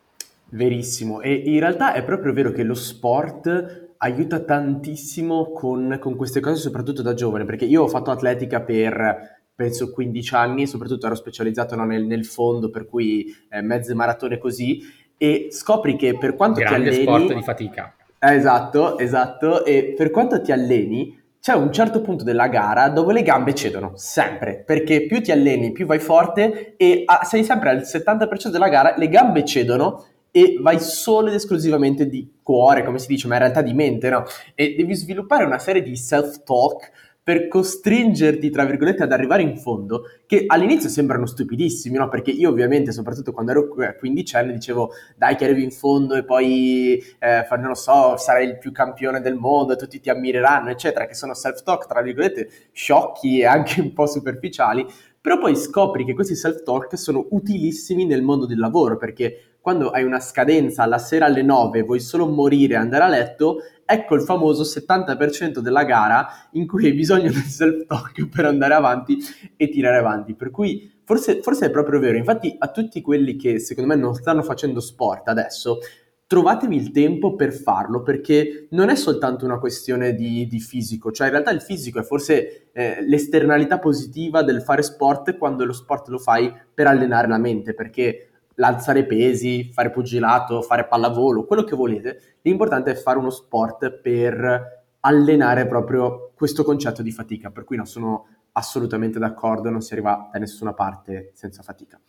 [0.49, 6.39] Verissimo, e in realtà è proprio vero che lo sport aiuta tantissimo con, con queste
[6.39, 11.15] cose, soprattutto da giovane, perché io ho fatto atletica per penso 15 anni soprattutto ero
[11.15, 14.81] specializzato no, nel, nel, fondo, per cui eh, mezze maratone così,
[15.17, 17.03] e scopri che per quanto Grande ti alleni...
[17.03, 17.95] sport di fatica.
[18.19, 23.13] Eh, esatto, esatto, e per quanto ti alleni c'è un certo punto della gara dove
[23.13, 27.69] le gambe cedono, sempre, perché più ti alleni, più vai forte e ah, sei sempre
[27.69, 32.97] al 70% della gara, le gambe cedono e vai solo ed esclusivamente di cuore, come
[32.97, 34.23] si dice, ma in realtà di mente, no?
[34.55, 36.91] E devi sviluppare una serie di self-talk
[37.25, 42.07] per costringerti, tra virgolette, ad arrivare in fondo, che all'inizio sembrano stupidissimi, no?
[42.07, 43.67] Perché io ovviamente, soprattutto quando ero
[43.97, 48.59] quindicenne, dicevo dai che arrivi in fondo e poi, eh, non lo so, sarai il
[48.59, 53.39] più campione del mondo e tutti ti ammireranno, eccetera, che sono self-talk, tra virgolette, sciocchi
[53.39, 54.85] e anche un po' superficiali,
[55.19, 60.03] però poi scopri che questi self-talk sono utilissimi nel mondo del lavoro, perché quando hai
[60.03, 64.21] una scadenza la sera alle 9 vuoi solo morire e andare a letto, ecco il
[64.21, 69.17] famoso 70% della gara in cui hai bisogno del self-talk per andare avanti
[69.55, 70.35] e tirare avanti.
[70.35, 72.17] Per cui forse, forse è proprio vero.
[72.17, 75.79] Infatti, a tutti quelli che secondo me non stanno facendo sport adesso,
[76.27, 81.27] trovatevi il tempo per farlo perché non è soltanto una questione di, di fisico, cioè
[81.27, 86.07] in realtà il fisico è forse eh, l'esternalità positiva del fare sport quando lo sport
[86.07, 91.75] lo fai per allenare la mente, perché l'alzare pesi, fare pugilato, fare pallavolo, quello che
[91.75, 92.37] volete.
[92.41, 97.85] L'importante è fare uno sport per allenare proprio questo concetto di fatica, per cui non
[97.85, 101.99] sono assolutamente d'accordo, non si arriva da nessuna parte senza fatica.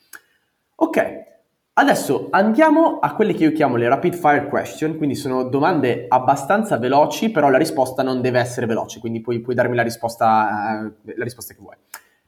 [0.77, 1.03] Ok,
[1.75, 6.79] adesso andiamo a quelle che io chiamo le rapid fire question, quindi sono domande abbastanza
[6.79, 11.15] veloci, però la risposta non deve essere veloce, quindi puoi, puoi darmi la risposta, eh,
[11.17, 11.77] la risposta che vuoi.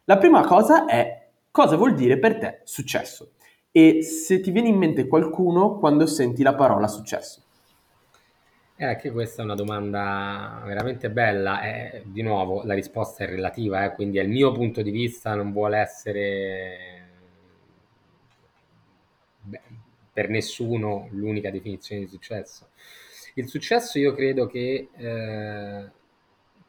[0.05, 3.33] La prima cosa è cosa vuol dire per te successo?
[3.79, 7.43] E se ti viene in mente qualcuno quando senti la parola successo.
[8.75, 11.63] Eh, anche questa è una domanda veramente bella.
[11.63, 15.53] Eh, di nuovo, la risposta è relativa, eh, quindi il mio punto di vista non
[15.53, 17.09] vuole essere
[19.43, 19.61] beh,
[20.13, 22.71] per nessuno l'unica definizione di successo.
[23.35, 25.91] Il successo io credo che eh,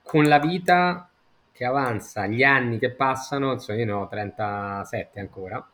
[0.04, 1.10] con la vita
[1.52, 5.68] che avanza, gli anni che passano, insomma io ne ho 37 ancora,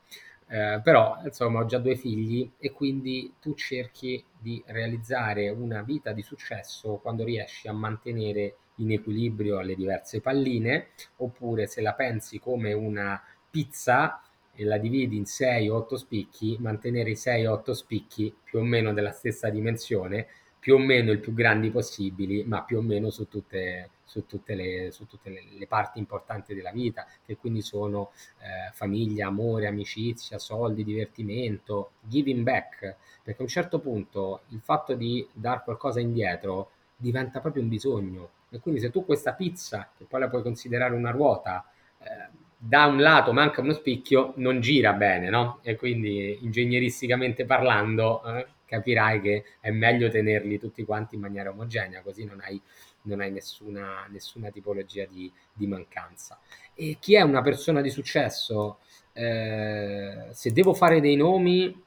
[0.48, 6.12] eh, però insomma ho già due figli e quindi tu cerchi di realizzare una vita
[6.12, 10.88] di successo quando riesci a mantenere in equilibrio le diverse palline
[11.18, 14.22] oppure se la pensi come una pizza
[14.54, 18.60] e la dividi in 6 o 8 spicchi, mantenere i 6 o 8 spicchi più
[18.60, 20.28] o meno della stessa dimensione,
[20.60, 24.56] più o meno il più grandi possibili, ma più o meno su tutte, su tutte,
[24.56, 29.68] le, su tutte le, le, parti importanti della vita, che quindi sono eh, famiglia, amore,
[29.68, 35.99] amicizia, soldi, divertimento, giving back, perché a un certo punto il fatto di dar qualcosa
[35.99, 38.30] indietro diventa proprio un bisogno.
[38.49, 41.68] E quindi se tu questa pizza, che poi la puoi considerare una ruota,
[41.99, 45.60] eh, da un lato manca uno spicchio, non gira bene, no?
[45.62, 52.01] E quindi ingegneristicamente parlando eh, capirai che è meglio tenerli tutti quanti in maniera omogenea,
[52.01, 52.60] così non hai,
[53.06, 56.39] non hai nessuna, nessuna, tipologia di, di, mancanza.
[56.74, 58.80] E chi è una persona di successo?
[59.14, 61.84] Eh, se devo fare dei nomi,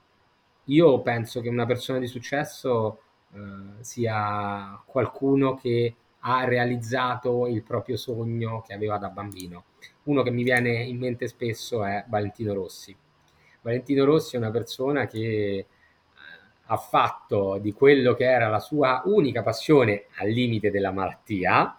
[0.64, 3.00] io penso che una persona di successo
[3.32, 9.64] eh, sia qualcuno che ha realizzato il proprio sogno che aveva da bambino.
[10.04, 12.96] Uno che mi viene in mente spesso è Valentino Rossi.
[13.60, 15.66] Valentino Rossi è una persona che
[16.70, 21.76] ha fatto di quello che era la sua unica passione al limite della malattia,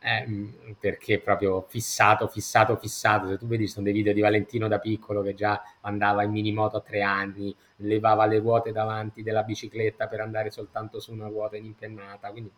[0.00, 3.28] eh, perché proprio fissato, fissato, fissato.
[3.28, 6.76] Se tu vedi, sono dei video di Valentino da piccolo che già andava in minimoto
[6.76, 11.56] a tre anni, levava le ruote davanti della bicicletta per andare soltanto su una ruota
[11.56, 12.30] in impennata.
[12.30, 12.50] Quindi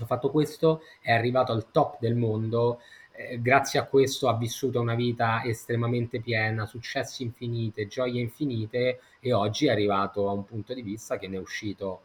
[0.00, 2.80] ha fatto questo, è arrivato al top del mondo,
[3.16, 9.32] eh, grazie a questo ha vissuto una vita estremamente piena, successi infinite, gioie infinite e
[9.32, 12.02] oggi è arrivato a un punto di vista che ne è uscito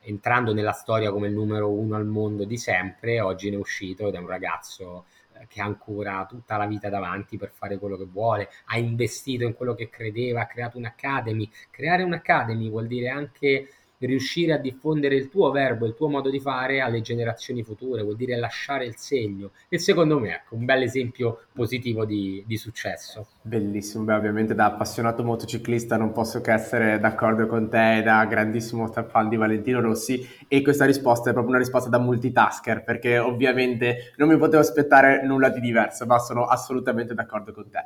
[0.00, 4.08] entrando nella storia come il numero uno al mondo di sempre, oggi ne è uscito
[4.08, 7.98] ed è un ragazzo eh, che ha ancora tutta la vita davanti per fare quello
[7.98, 11.50] che vuole, ha investito in quello che credeva, ha creato un'academy.
[11.68, 13.68] Creare un'academy vuol dire anche
[14.06, 18.16] riuscire a diffondere il tuo verbo, il tuo modo di fare alle generazioni future, vuol
[18.16, 19.50] dire lasciare il segno.
[19.68, 23.26] E secondo me, ecco, un bel esempio positivo di, di successo.
[23.42, 28.86] Bellissimo, beh, ovviamente da appassionato motociclista non posso che essere d'accordo con te, da grandissimo
[28.86, 34.12] fan di Valentino Rossi e questa risposta è proprio una risposta da multitasker perché ovviamente
[34.16, 37.84] non mi potevo aspettare nulla di diverso, ma sono assolutamente d'accordo con te.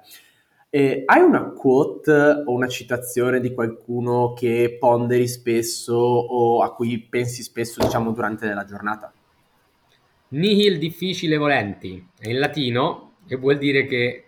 [0.74, 6.98] Eh, hai una quote o una citazione di qualcuno che ponderi spesso o a cui
[6.98, 9.12] pensi spesso, diciamo, durante la giornata?
[10.30, 14.24] Nihil difficile volenti, è in latino e vuol dire che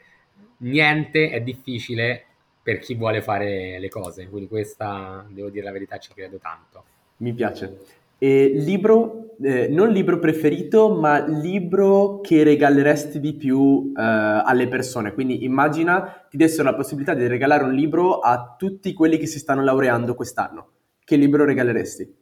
[0.59, 2.26] niente è difficile
[2.62, 4.28] per chi vuole fare le cose.
[4.28, 6.84] Quindi questa, devo dire la verità, ci credo tanto.
[7.16, 7.76] Mi piace.
[8.18, 15.12] E libro, eh, non libro preferito, ma libro che regaleresti di più eh, alle persone.
[15.12, 19.38] Quindi immagina ti dessero la possibilità di regalare un libro a tutti quelli che si
[19.38, 20.70] stanno laureando quest'anno.
[21.04, 22.14] Che libro regaleresti?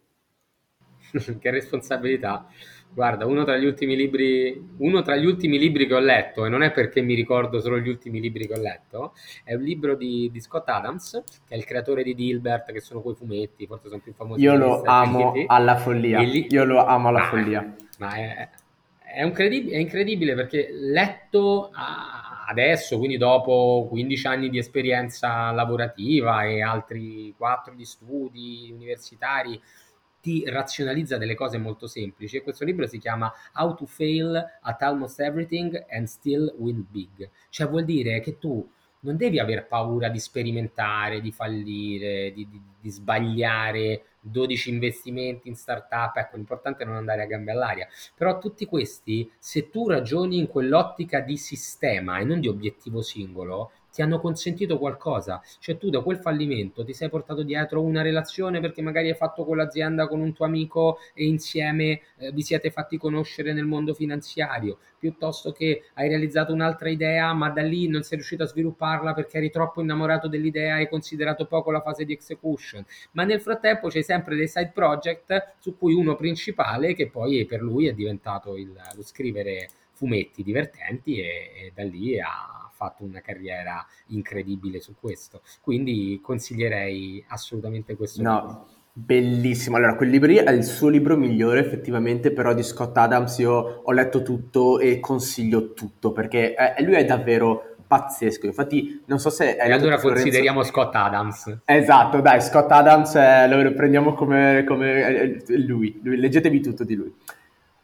[1.38, 2.46] che responsabilità.
[2.94, 6.70] Guarda, uno tra, libri, uno tra gli ultimi libri che ho letto, e non è
[6.70, 10.40] perché mi ricordo solo gli ultimi libri che ho letto, è un libro di, di
[10.40, 14.12] Scott Adams, che è il creatore di Dilbert, che sono quei fumetti, forse sono più
[14.12, 14.40] famosi.
[14.40, 15.44] Io lo amo Uniti.
[15.48, 16.20] alla follia.
[16.20, 16.46] Li...
[16.50, 17.74] Io lo amo alla ah, follia.
[17.98, 18.48] Ma è, è,
[19.02, 21.70] è, incredibile perché letto
[22.46, 29.60] adesso, quindi dopo 15 anni di esperienza lavorativa e altri 4 di studi universitari,
[30.24, 32.38] ti razionalizza delle cose molto semplici.
[32.38, 37.28] E questo libro si chiama How to Fail at Almost Everything and Still Win Big.
[37.50, 38.66] Cioè vuol dire che tu
[39.00, 45.56] non devi aver paura di sperimentare, di fallire, di, di, di sbagliare 12 investimenti in
[45.56, 50.38] startup, ecco l'importante è non andare a gambe all'aria, però tutti questi, se tu ragioni
[50.38, 55.88] in quell'ottica di sistema e non di obiettivo singolo, ti hanno consentito qualcosa, cioè tu
[55.88, 60.20] da quel fallimento ti sei portato dietro una relazione perché magari hai fatto quell'azienda con
[60.20, 65.84] un tuo amico e insieme eh, vi siete fatti conoscere nel mondo finanziario, piuttosto che
[65.94, 69.80] hai realizzato un'altra idea ma da lì non sei riuscito a svilupparla perché eri troppo
[69.80, 74.34] innamorato dell'idea e hai considerato poco la fase di execution, ma nel frattempo c'hai sempre
[74.34, 79.02] dei side project su cui uno principale che poi per lui è diventato il, lo
[79.02, 85.42] scrivere fumetti divertenti e, e da lì ha fatto una carriera incredibile su questo.
[85.60, 88.40] Quindi consiglierei assolutamente questo no.
[88.40, 88.66] libro.
[88.96, 93.82] Bellissimo, allora quel libro è il suo libro migliore effettivamente, però di Scott Adams io
[93.82, 99.30] ho letto tutto e consiglio tutto perché è, lui è davvero pazzesco, infatti non so
[99.30, 99.56] se...
[99.56, 101.62] E allora consideriamo Scott Adams.
[101.64, 106.00] Esatto, dai, Scott Adams eh, lo prendiamo come, come eh, lui.
[106.02, 107.12] lui, leggetevi tutto di lui.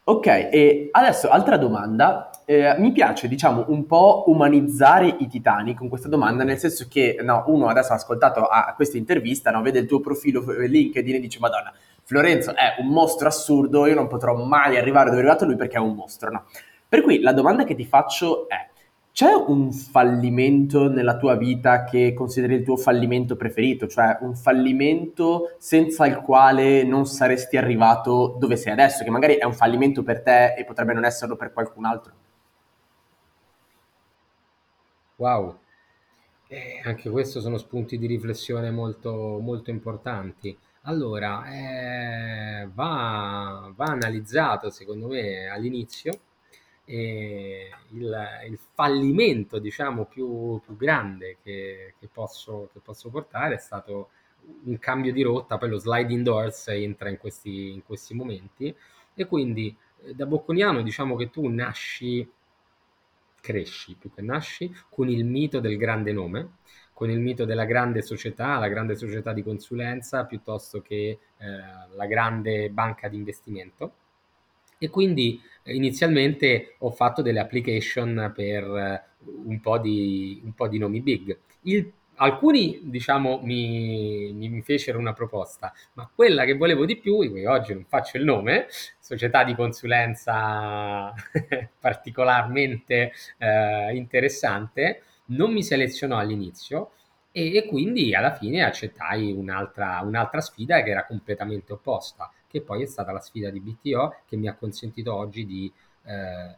[0.03, 5.89] Ok, e adesso altra domanda eh, mi piace, diciamo, un po' umanizzare i titani con
[5.89, 9.79] questa domanda, nel senso che no, uno adesso ha ascoltato a questa intervista, no, vede
[9.79, 11.73] il tuo profilo LinkedIn e dice Madonna,
[12.03, 15.77] Florenzo è un mostro assurdo, io non potrò mai arrivare dove è arrivato lui perché
[15.77, 16.45] è un mostro, no?
[16.87, 18.67] Per cui la domanda che ti faccio è,
[19.13, 25.55] c'è un fallimento nella tua vita che consideri il tuo fallimento preferito, cioè un fallimento
[25.57, 30.21] senza il quale non saresti arrivato dove sei adesso, che magari è un fallimento per
[30.21, 32.13] te e potrebbe non esserlo per qualcun altro?
[35.21, 35.59] Wow,
[36.47, 40.57] eh, anche questo sono spunti di riflessione molto, molto importanti.
[40.85, 41.45] Allora,
[42.63, 46.11] eh, va, va analizzato secondo me all'inizio
[46.85, 53.59] e il, il fallimento, diciamo, più, più grande che, che, posso, che posso portare è
[53.59, 54.09] stato
[54.63, 58.75] un cambio di rotta, poi lo sliding doors entra in questi, in questi momenti
[59.13, 62.27] e quindi eh, da bocconiano diciamo che tu nasci,
[63.41, 66.59] cresci più che nasci con il mito del grande nome,
[66.93, 71.17] con il mito della grande società, la grande società di consulenza piuttosto che eh,
[71.95, 73.95] la grande banca di investimento
[74.77, 79.03] e quindi eh, inizialmente ho fatto delle application per eh,
[79.45, 81.37] un po' di, un po di nomi big.
[81.61, 87.73] Il, alcuni, diciamo, mi, mi, fecero una proposta, ma quella che volevo di più, oggi
[87.73, 88.67] non faccio il nome,
[88.99, 91.13] società di consulenza
[91.79, 96.91] particolarmente eh, interessante, non mi selezionò all'inizio
[97.31, 102.83] e, e quindi alla fine accettai un'altra, un'altra sfida che era completamente opposta che poi
[102.83, 105.71] è stata la sfida di BTO che mi ha consentito oggi di
[106.03, 106.55] eh,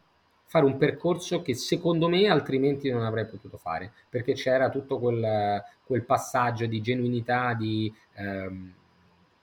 [0.53, 5.63] fare un percorso che secondo me altrimenti non avrei potuto fare, perché c'era tutto quel,
[5.83, 8.71] quel passaggio di genuinità, di ehm,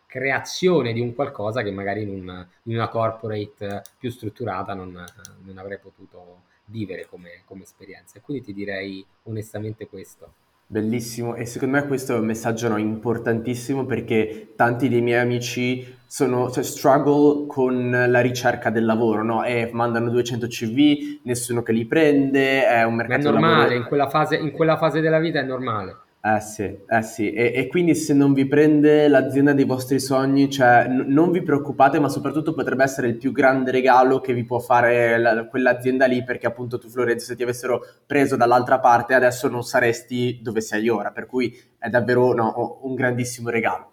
[0.07, 5.05] creazione di un qualcosa che magari in, un, in una corporate più strutturata non,
[5.43, 8.21] non avrei potuto vivere come, come esperienza.
[8.21, 10.35] Quindi ti direi onestamente questo.
[10.65, 15.99] Bellissimo e secondo me questo è un messaggio no, importantissimo perché tanti dei miei amici
[16.11, 19.45] sono, cioè, struggle con la ricerca del lavoro, no?
[19.45, 24.09] E mandano 200 CV, nessuno che li prende, è un mercato È normale, in quella,
[24.09, 25.99] fase, in quella fase della vita è normale.
[26.21, 27.33] Eh sì, eh sì.
[27.33, 31.43] E, e, quindi se non vi prende l'azienda dei vostri sogni, cioè n- non vi
[31.43, 36.07] preoccupate, ma soprattutto potrebbe essere il più grande regalo che vi può fare la, quell'azienda
[36.07, 40.61] lì, perché appunto tu Florenzo, se ti avessero preso dall'altra parte, adesso non saresti dove
[40.61, 43.93] sei ora, per cui è davvero no, un grandissimo regalo.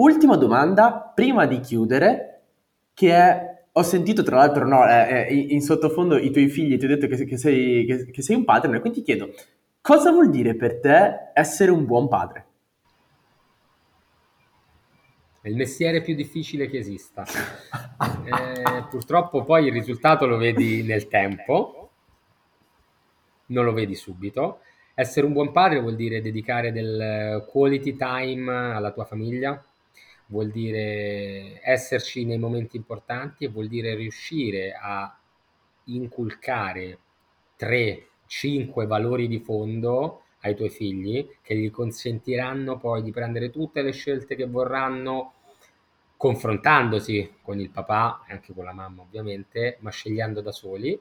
[0.00, 2.42] Ultima domanda, prima di chiudere,
[2.94, 6.86] che è ho sentito tra l'altro no, eh, eh, in sottofondo i tuoi figli ti
[6.86, 9.32] ho detto che, che, sei, che, che sei un padre, quindi ti chiedo,
[9.82, 12.46] Cosa vuol dire per te essere un buon padre?
[15.40, 17.24] È il mestiere più difficile che esista.
[17.24, 21.90] eh, purtroppo poi il risultato lo vedi nel tempo,
[23.46, 24.60] non lo vedi subito.
[24.94, 29.64] Essere un buon padre vuol dire dedicare del quality time alla tua famiglia,
[30.30, 35.14] vuol dire esserci nei momenti importanti e vuol dire riuscire a
[35.84, 36.98] inculcare
[37.56, 43.82] tre 5 valori di fondo ai tuoi figli che gli consentiranno poi di prendere tutte
[43.82, 45.34] le scelte che vorranno
[46.16, 50.98] confrontandosi con il papà e anche con la mamma ovviamente, ma scegliendo da soli,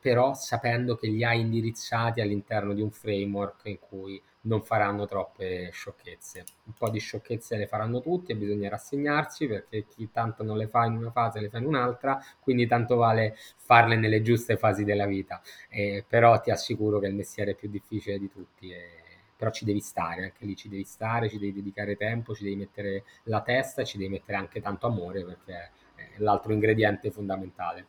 [0.00, 5.70] però sapendo che li hai indirizzati all'interno di un framework in cui non faranno troppe
[5.72, 6.44] sciocchezze.
[6.64, 10.68] Un po' di sciocchezze le faranno tutti e bisogna rassegnarsi perché chi tanto non le
[10.68, 14.84] fa in una fase le fa in un'altra, quindi tanto vale farle nelle giuste fasi
[14.84, 15.40] della vita.
[15.68, 18.70] Eh, però ti assicuro che è il mestiere più difficile di tutti.
[18.70, 19.00] Eh,
[19.36, 22.54] però ci devi stare, anche lì ci devi stare, ci devi dedicare tempo, ci devi
[22.54, 27.86] mettere la testa, ci devi mettere anche tanto amore perché è l'altro ingrediente fondamentale.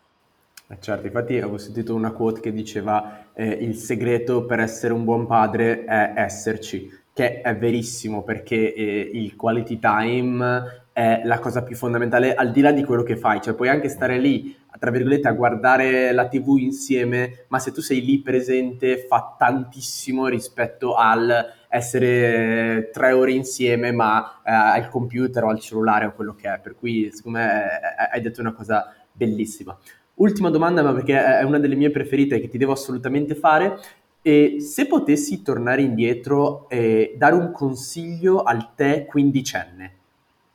[0.67, 5.03] Eh, certo, infatti avevo sentito una quote che diceva eh, il segreto per essere un
[5.03, 11.63] buon padre è esserci, che è verissimo perché eh, il quality time è la cosa
[11.63, 14.91] più fondamentale al di là di quello che fai, cioè puoi anche stare lì tra
[14.91, 20.95] virgolette a guardare la tv insieme, ma se tu sei lì presente fa tantissimo rispetto
[20.95, 26.53] al essere tre ore insieme ma eh, al computer o al cellulare o quello che
[26.53, 27.63] è, per cui secondo me
[28.11, 29.77] hai detto una cosa bellissima.
[30.15, 33.79] Ultima domanda, ma perché è una delle mie preferite che ti devo assolutamente fare.
[34.21, 39.97] E se potessi tornare indietro e dare un consiglio al te quindicenne,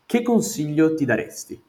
[0.06, 1.62] che consiglio ti daresti?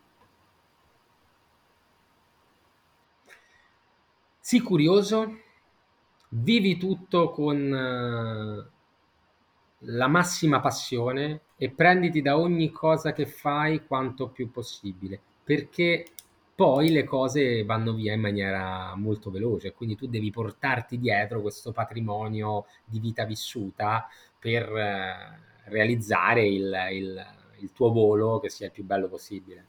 [4.40, 5.38] Sii curioso,
[6.30, 8.70] vivi tutto con eh,
[9.80, 16.06] la massima passione e prenditi da ogni cosa che fai quanto più possibile, perché
[16.60, 21.72] poi le cose vanno via in maniera molto veloce, quindi tu devi portarti dietro questo
[21.72, 27.26] patrimonio di vita vissuta per eh, realizzare il, il,
[27.60, 29.68] il tuo volo che sia il più bello possibile.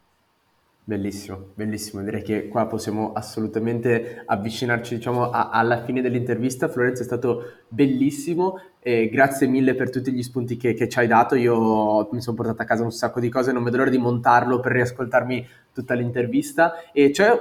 [0.82, 2.02] Bellissimo, bellissimo.
[2.02, 6.69] Direi che qua possiamo assolutamente avvicinarci, diciamo, a, alla fine dell'intervista.
[6.69, 11.07] Florenzo è stato bellissimo e grazie mille per tutti gli spunti che, che ci hai
[11.07, 11.36] dato.
[11.36, 14.59] Io mi sono portato a casa un sacco di cose, non vedo l'ora di montarlo
[14.59, 16.90] per riascoltarmi tutta l'intervista.
[16.93, 17.40] E c'è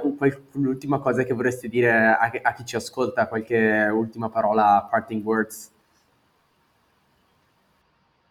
[0.52, 5.72] l'ultima cosa che vorresti dire a, a chi ci ascolta, qualche ultima parola, parting words?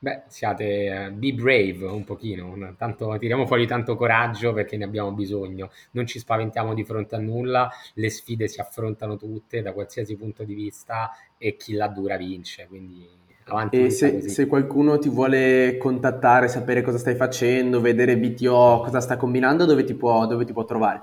[0.00, 5.10] Beh, siate, uh, be brave un pochino, tanto, tiriamo fuori tanto coraggio perché ne abbiamo
[5.10, 10.16] bisogno, non ci spaventiamo di fronte a nulla, le sfide si affrontano tutte da qualsiasi
[10.16, 13.08] punto di vista e chi la dura vince, quindi
[13.46, 13.86] avanti.
[13.86, 19.16] E se, se, qualcuno ti vuole contattare, sapere cosa stai facendo, vedere BTO, cosa sta
[19.16, 21.02] combinando, dove ti può, dove ti può trovare?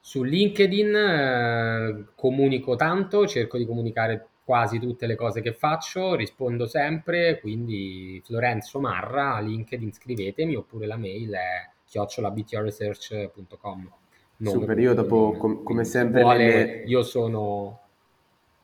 [0.00, 6.66] Su LinkedIn eh, comunico tanto, cerco di comunicare quasi tutte le cose che faccio, rispondo
[6.66, 13.92] sempre, quindi Florenzo Marra, LinkedIn scrivetemi oppure la mail è chiocciolabtresearch.com.
[14.42, 16.22] Super, io dopo com- come sempre...
[16.22, 16.82] Vuole, nelle...
[16.86, 17.78] Io sono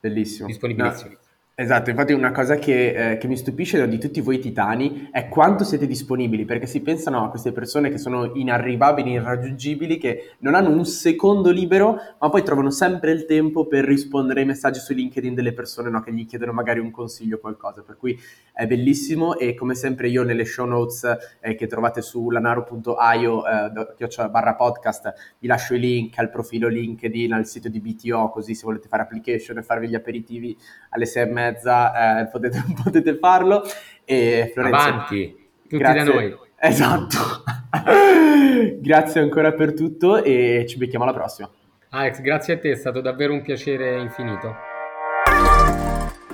[0.00, 0.48] Bellissimo.
[0.48, 1.10] disponibilissimo.
[1.10, 1.18] No
[1.59, 5.65] Esatto, infatti una cosa che, eh, che, mi stupisce di tutti voi titani è quanto
[5.65, 10.69] siete disponibili, perché si pensano a queste persone che sono inarrivabili, irraggiungibili, che non hanno
[10.69, 15.33] un secondo libero, ma poi trovano sempre il tempo per rispondere ai messaggi su LinkedIn
[15.33, 18.20] delle persone no, che gli chiedono magari un consiglio o qualcosa, per cui
[18.53, 24.28] è bellissimo e come sempre io nelle show notes eh, che trovate su lanaro.io eh,
[24.28, 28.66] barra podcast vi lascio i link al profilo LinkedIn, al sito di BTO, così se
[28.66, 30.55] volete fare application e farvi gli aperitivi
[30.91, 33.62] alle 6 e mezza eh, potete, potete, farlo.
[34.05, 36.05] E Florenzo, Avanti, tutti grazie.
[36.05, 36.36] da noi.
[36.59, 37.16] Esatto.
[38.81, 41.51] grazie ancora per tutto e ci becchiamo alla prossima.
[41.90, 44.76] Alex, grazie a te, è stato davvero un piacere infinito.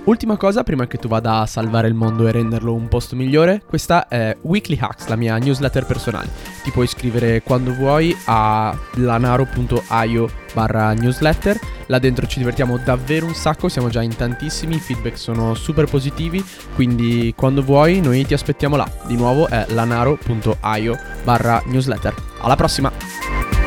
[0.05, 3.63] Ultima cosa prima che tu vada a salvare il mondo e renderlo un posto migliore,
[3.65, 6.29] questa è Weekly Hacks, la mia newsletter personale.
[6.65, 11.57] Ti puoi iscrivere quando vuoi a lanaro.io barra newsletter.
[11.87, 15.87] Là dentro ci divertiamo davvero un sacco, siamo già in tantissimi, i feedback sono super
[15.87, 18.91] positivi, quindi quando vuoi noi ti aspettiamo là.
[19.07, 22.13] Di nuovo è lanaro.io barra newsletter.
[22.41, 23.62] Alla prossima!